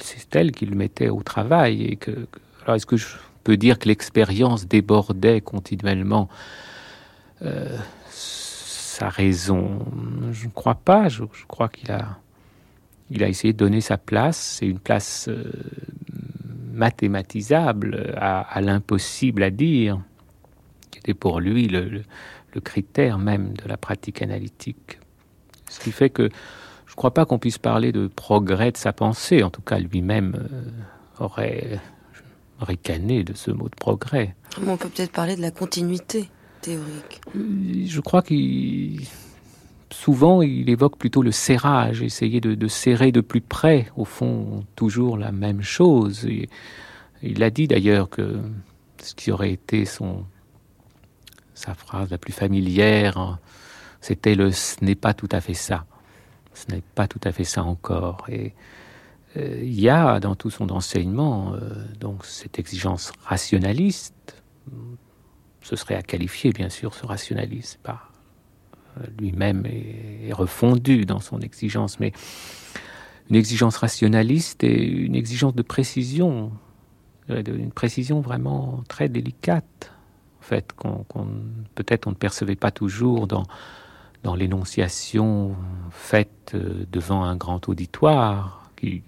c'est 0.00 0.34
elle 0.36 0.52
qui 0.52 0.64
le 0.64 0.76
mettait 0.76 1.08
au 1.08 1.22
travail, 1.22 1.82
et 1.84 1.96
que 1.96 2.12
alors 2.62 2.76
est-ce 2.76 2.86
que 2.86 2.96
je 2.96 3.08
peux 3.44 3.56
dire 3.56 3.78
que 3.78 3.88
l'expérience 3.88 4.66
débordait 4.66 5.40
continuellement? 5.40 6.28
Sa 9.00 9.08
raison. 9.08 9.78
Je 10.30 10.46
ne 10.46 10.50
crois 10.50 10.74
pas. 10.74 11.08
Je, 11.08 11.24
crois 11.48 11.68
qu'il 11.68 11.90
a, 11.90 12.18
il 13.10 13.24
a 13.24 13.28
essayé 13.28 13.54
de 13.54 13.58
donner 13.58 13.80
sa 13.80 13.96
place. 13.96 14.58
C'est 14.58 14.66
une 14.66 14.78
place 14.78 15.28
euh, 15.28 15.50
mathématisable 16.72 18.14
à, 18.16 18.60
l'impossible 18.60 19.42
à 19.42 19.50
dire, 19.50 20.00
qui 20.90 20.98
était 20.98 21.14
pour 21.14 21.40
lui 21.40 21.66
le, 21.66 22.02
critère 22.62 23.16
même 23.18 23.54
de 23.54 23.66
la 23.66 23.78
pratique 23.78 24.20
analytique. 24.20 24.98
Ce 25.70 25.80
qui 25.80 25.92
fait 25.92 26.10
que 26.10 26.28
je 26.86 26.92
ne 26.92 26.96
crois 26.96 27.14
pas 27.14 27.24
qu'on 27.24 27.38
puisse 27.38 27.58
parler 27.58 27.92
de 27.92 28.06
progrès 28.08 28.72
de 28.72 28.76
sa 28.76 28.92
pensée. 28.92 29.42
En 29.42 29.50
tout 29.50 29.62
cas, 29.62 29.78
lui-même 29.78 30.34
euh, 30.36 31.24
aurait 31.24 31.80
ricané 32.60 33.24
de 33.24 33.32
ce 33.32 33.50
mot 33.50 33.70
de 33.70 33.76
progrès. 33.76 34.34
On 34.66 34.76
peut 34.76 34.90
peut-être 34.90 35.12
parler 35.12 35.36
de 35.36 35.40
la 35.40 35.52
continuité? 35.52 36.28
Je 36.64 38.00
crois 38.00 38.22
qu'il 38.22 39.06
souvent, 39.92 40.42
il 40.42 40.68
évoque 40.70 40.96
plutôt 40.96 41.22
le 41.22 41.32
serrage, 41.32 42.02
essayer 42.02 42.40
de, 42.40 42.68
serrer 42.68 43.12
de 43.12 43.20
plus 43.20 43.40
près, 43.40 43.90
au 43.96 44.04
fond, 44.04 44.64
toujours 44.76 45.18
la 45.18 45.32
même 45.32 45.62
chose. 45.62 46.26
il 47.22 47.42
a 47.42 47.50
dit 47.50 47.68
d'ailleurs 47.68 48.08
que 48.08 48.40
ce 49.02 49.14
qui 49.14 49.30
aurait 49.30 49.52
été 49.52 49.84
son, 49.84 50.24
sa 51.54 51.74
phrase 51.74 52.10
la 52.10 52.18
plus 52.18 52.32
familière, 52.32 53.38
c'était 54.00 54.34
le 54.34 54.50
ce 54.50 54.82
n'est 54.82 54.94
pas 54.94 55.14
tout 55.14 55.28
à 55.30 55.40
fait 55.40 55.54
ça. 55.54 55.84
Ce 56.54 56.72
n'est 56.72 56.82
pas 56.94 57.06
tout 57.06 57.20
à 57.24 57.32
fait 57.32 57.44
ça 57.44 57.62
encore. 57.62 58.26
Et 58.28 58.54
euh, 59.36 59.60
il 59.62 59.78
y 59.78 59.88
a 59.88 60.18
dans 60.20 60.34
tout 60.34 60.50
son 60.50 60.70
enseignement 60.70 61.54
euh, 61.54 61.58
donc 62.00 62.24
cette 62.24 62.58
exigence 62.58 63.12
rationaliste. 63.24 64.42
Ce 65.62 65.76
serait 65.76 65.94
à 65.94 66.02
qualifier, 66.02 66.52
bien 66.52 66.68
sûr, 66.68 66.94
ce 66.94 67.06
rationalisme 67.06 67.80
euh, 67.86 69.04
lui-même 69.18 69.66
est, 69.66 70.32
refondu 70.32 71.04
dans 71.04 71.20
son 71.20 71.40
exigence, 71.40 71.98
mais 72.00 72.12
une 73.28 73.36
exigence 73.36 73.76
rationaliste 73.76 74.64
et 74.64 74.86
une 74.86 75.14
exigence 75.14 75.54
de 75.54 75.62
précision, 75.62 76.52
une 77.28 77.72
précision 77.72 78.20
vraiment 78.20 78.82
très 78.88 79.08
délicate, 79.08 79.92
en 80.40 80.42
fait, 80.42 80.72
qu'on, 80.72 81.04
peut-être 81.74 82.06
on 82.06 82.10
ne 82.10 82.16
percevait 82.16 82.56
pas 82.56 82.70
toujours 82.70 83.26
dans, 83.26 83.44
l'énonciation 84.36 85.56
faite 85.90 86.56
devant 86.90 87.24
un 87.24 87.36
grand 87.36 87.68
auditoire, 87.68 88.70
qui, 88.76 89.02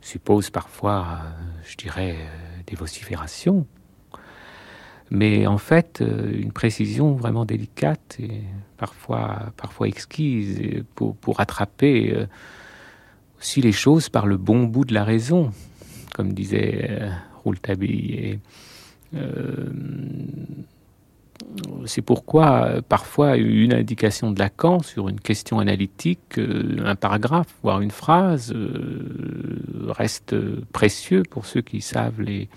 suppose 0.00 0.50
parfois, 0.50 1.20
euh, 1.22 1.30
je 1.64 1.76
dirais, 1.76 2.16
euh, 2.18 2.62
des 2.66 2.76
vociférations, 2.76 3.66
mais 5.10 5.46
en 5.46 5.58
fait 5.58 6.00
euh, 6.00 6.32
une 6.32 6.52
précision 6.52 7.14
vraiment 7.14 7.44
délicate 7.44 8.16
et 8.20 8.42
parfois, 8.76 9.52
parfois 9.56 9.88
exquise 9.88 10.82
pour, 10.94 11.16
pour 11.16 11.40
attraper 11.40 12.26
aussi 13.38 13.60
les 13.60 13.72
choses 13.72 14.08
par 14.08 14.26
le 14.26 14.36
bon 14.36 14.64
bout 14.64 14.84
de 14.84 14.94
la 14.94 15.04
raison, 15.04 15.52
comme 16.14 16.32
disait 16.32 17.10
Rouletabille. 17.44 18.14
Et, 18.14 18.38
c'est 21.86 22.02
pourquoi 22.02 22.64
euh, 22.66 22.82
parfois 22.82 23.36
une 23.36 23.72
indication 23.72 24.30
de 24.30 24.38
Lacan 24.38 24.80
sur 24.80 25.08
une 25.08 25.20
question 25.20 25.58
analytique, 25.58 26.38
euh, 26.38 26.78
un 26.84 26.96
paragraphe, 26.96 27.52
voire 27.62 27.80
une 27.80 27.90
phrase, 27.90 28.52
euh, 28.54 29.88
reste 29.88 30.36
précieux 30.72 31.22
pour 31.28 31.46
ceux 31.46 31.62
qui 31.62 31.80
savent 31.80 32.20
les, 32.20 32.48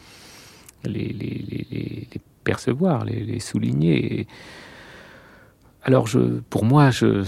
les, 0.84 2.08
percevoir, 2.43 3.06
les, 3.06 3.39
souligner. 3.39 4.27
alors 5.84 6.08
pour 6.49 6.65
moi, 6.65 6.91
ce, 6.91 7.25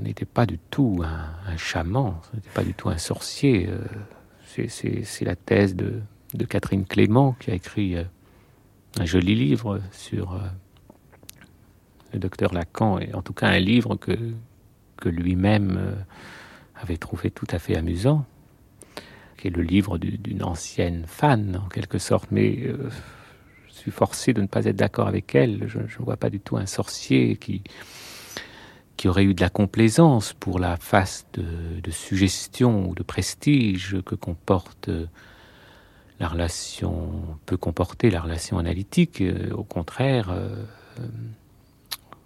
n'était 0.00 0.24
pas 0.24 0.46
du 0.46 0.58
tout 0.70 1.02
un, 1.04 1.56
chaman, 1.56 2.14
ce 2.30 2.36
n'était 2.36 2.50
pas 2.50 2.64
du 2.64 2.74
tout 2.74 2.88
un 2.88 2.98
sorcier. 2.98 3.68
c'est 4.46 5.24
la 5.24 5.36
thèse 5.36 5.74
de, 5.74 6.02
Catherine 6.48 6.84
Clément 6.84 7.36
qui 7.38 7.50
a 7.50 7.54
écrit 7.54 7.96
un 8.98 9.04
joli 9.04 9.34
livre 9.34 9.80
sur 9.92 10.34
euh, 10.34 10.38
le 12.12 12.18
docteur 12.18 12.52
Lacan, 12.54 12.98
et 12.98 13.12
en 13.14 13.22
tout 13.22 13.32
cas 13.32 13.48
un 13.48 13.58
livre 13.58 13.96
que, 13.96 14.16
lui-même 15.06 15.76
euh, 15.78 15.94
avait 16.76 16.96
trouvé 16.96 17.30
tout 17.30 17.46
à 17.50 17.58
fait 17.58 17.76
amusant, 17.76 18.24
qui 19.36 19.48
est 19.48 19.50
le 19.50 19.60
livre 19.60 19.98
d'une 19.98 20.42
ancienne 20.42 21.04
fan 21.06 21.60
en 21.62 21.68
quelque 21.68 21.98
sorte, 21.98 22.30
mais 22.30 22.62
euh, 22.62 22.88
suis 23.84 23.90
forcé 23.90 24.32
de 24.32 24.40
ne 24.40 24.46
pas 24.46 24.64
être 24.64 24.76
d'accord 24.76 25.08
avec 25.08 25.34
elle. 25.34 25.64
Je 25.68 25.78
ne 25.78 26.04
vois 26.04 26.16
pas 26.16 26.30
du 26.30 26.40
tout 26.40 26.56
un 26.56 26.64
sorcier 26.64 27.36
qui, 27.36 27.62
qui 28.96 29.08
aurait 29.08 29.24
eu 29.24 29.34
de 29.34 29.42
la 29.42 29.50
complaisance 29.50 30.32
pour 30.32 30.58
la 30.58 30.78
face 30.78 31.26
de, 31.34 31.90
suggestion 31.90 32.88
ou 32.88 32.94
de 32.94 33.02
prestige 33.02 33.98
que 34.06 34.14
comporte 34.14 34.88
la 36.18 36.28
relation 36.28 37.10
peut 37.44 37.58
comporter 37.58 38.08
la 38.08 38.22
relation 38.22 38.58
analytique. 38.58 39.20
Euh, 39.20 39.50
au 39.52 39.64
contraire, 39.64 40.30
euh, 40.30 40.64
euh, 41.00 41.06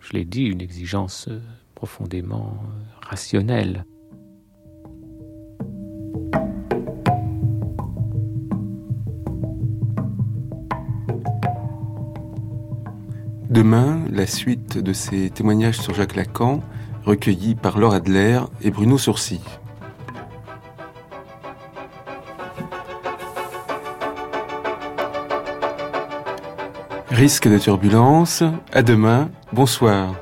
je 0.01 0.13
l'ai 0.13 0.25
dit, 0.25 0.45
une 0.45 0.61
exigence 0.61 1.29
profondément 1.75 2.63
rationnelle. 3.03 3.85
Demain, 13.59 13.99
la 14.13 14.29
suite 14.29 14.79
de 14.79 14.93
ces 14.93 15.31
témoignages 15.31 15.81
sur 15.81 15.93
Jacques 15.93 16.15
Lacan, 16.15 16.61
recueillis 17.05 17.57
par 17.57 17.77
Laure 17.77 17.93
Adler 17.93 18.39
et 18.63 18.71
Bruno 18.71 18.99
Sourcy. 18.99 19.41
Risque 27.11 27.49
de 27.49 27.59
turbulence. 27.59 28.45
À 28.73 28.83
demain. 28.83 29.29
Bonsoir. 29.53 30.15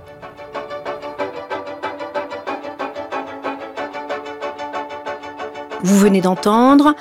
Vous 5.83 5.99
venez 5.99 6.23
d'entendre 6.23 6.95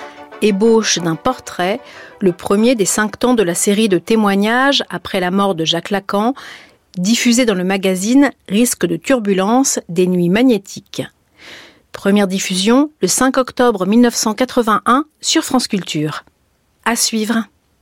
Ébauche 0.45 0.99
d'un 0.99 1.15
portrait, 1.15 1.79
le 2.19 2.31
premier 2.31 2.75
des 2.75 2.85
cinq 2.85 3.17
temps 3.17 3.33
de 3.33 3.41
la 3.41 3.55
série 3.55 3.89
de 3.89 3.97
témoignages 3.97 4.83
après 4.91 5.19
la 5.19 5.31
mort 5.31 5.55
de 5.55 5.65
Jacques 5.65 5.89
Lacan, 5.89 6.35
diffusé 6.99 7.45
dans 7.45 7.55
le 7.55 7.63
magazine 7.63 8.29
Risque 8.47 8.85
de 8.85 8.95
turbulence 8.95 9.79
des 9.89 10.05
nuits 10.05 10.29
magnétiques. 10.29 11.01
Première 11.91 12.27
diffusion 12.27 12.91
le 13.01 13.07
5 13.07 13.37
octobre 13.37 13.87
1981 13.87 15.05
sur 15.19 15.43
France 15.43 15.67
Culture. 15.67 16.25
À 16.85 16.95
suivre. 16.95 17.45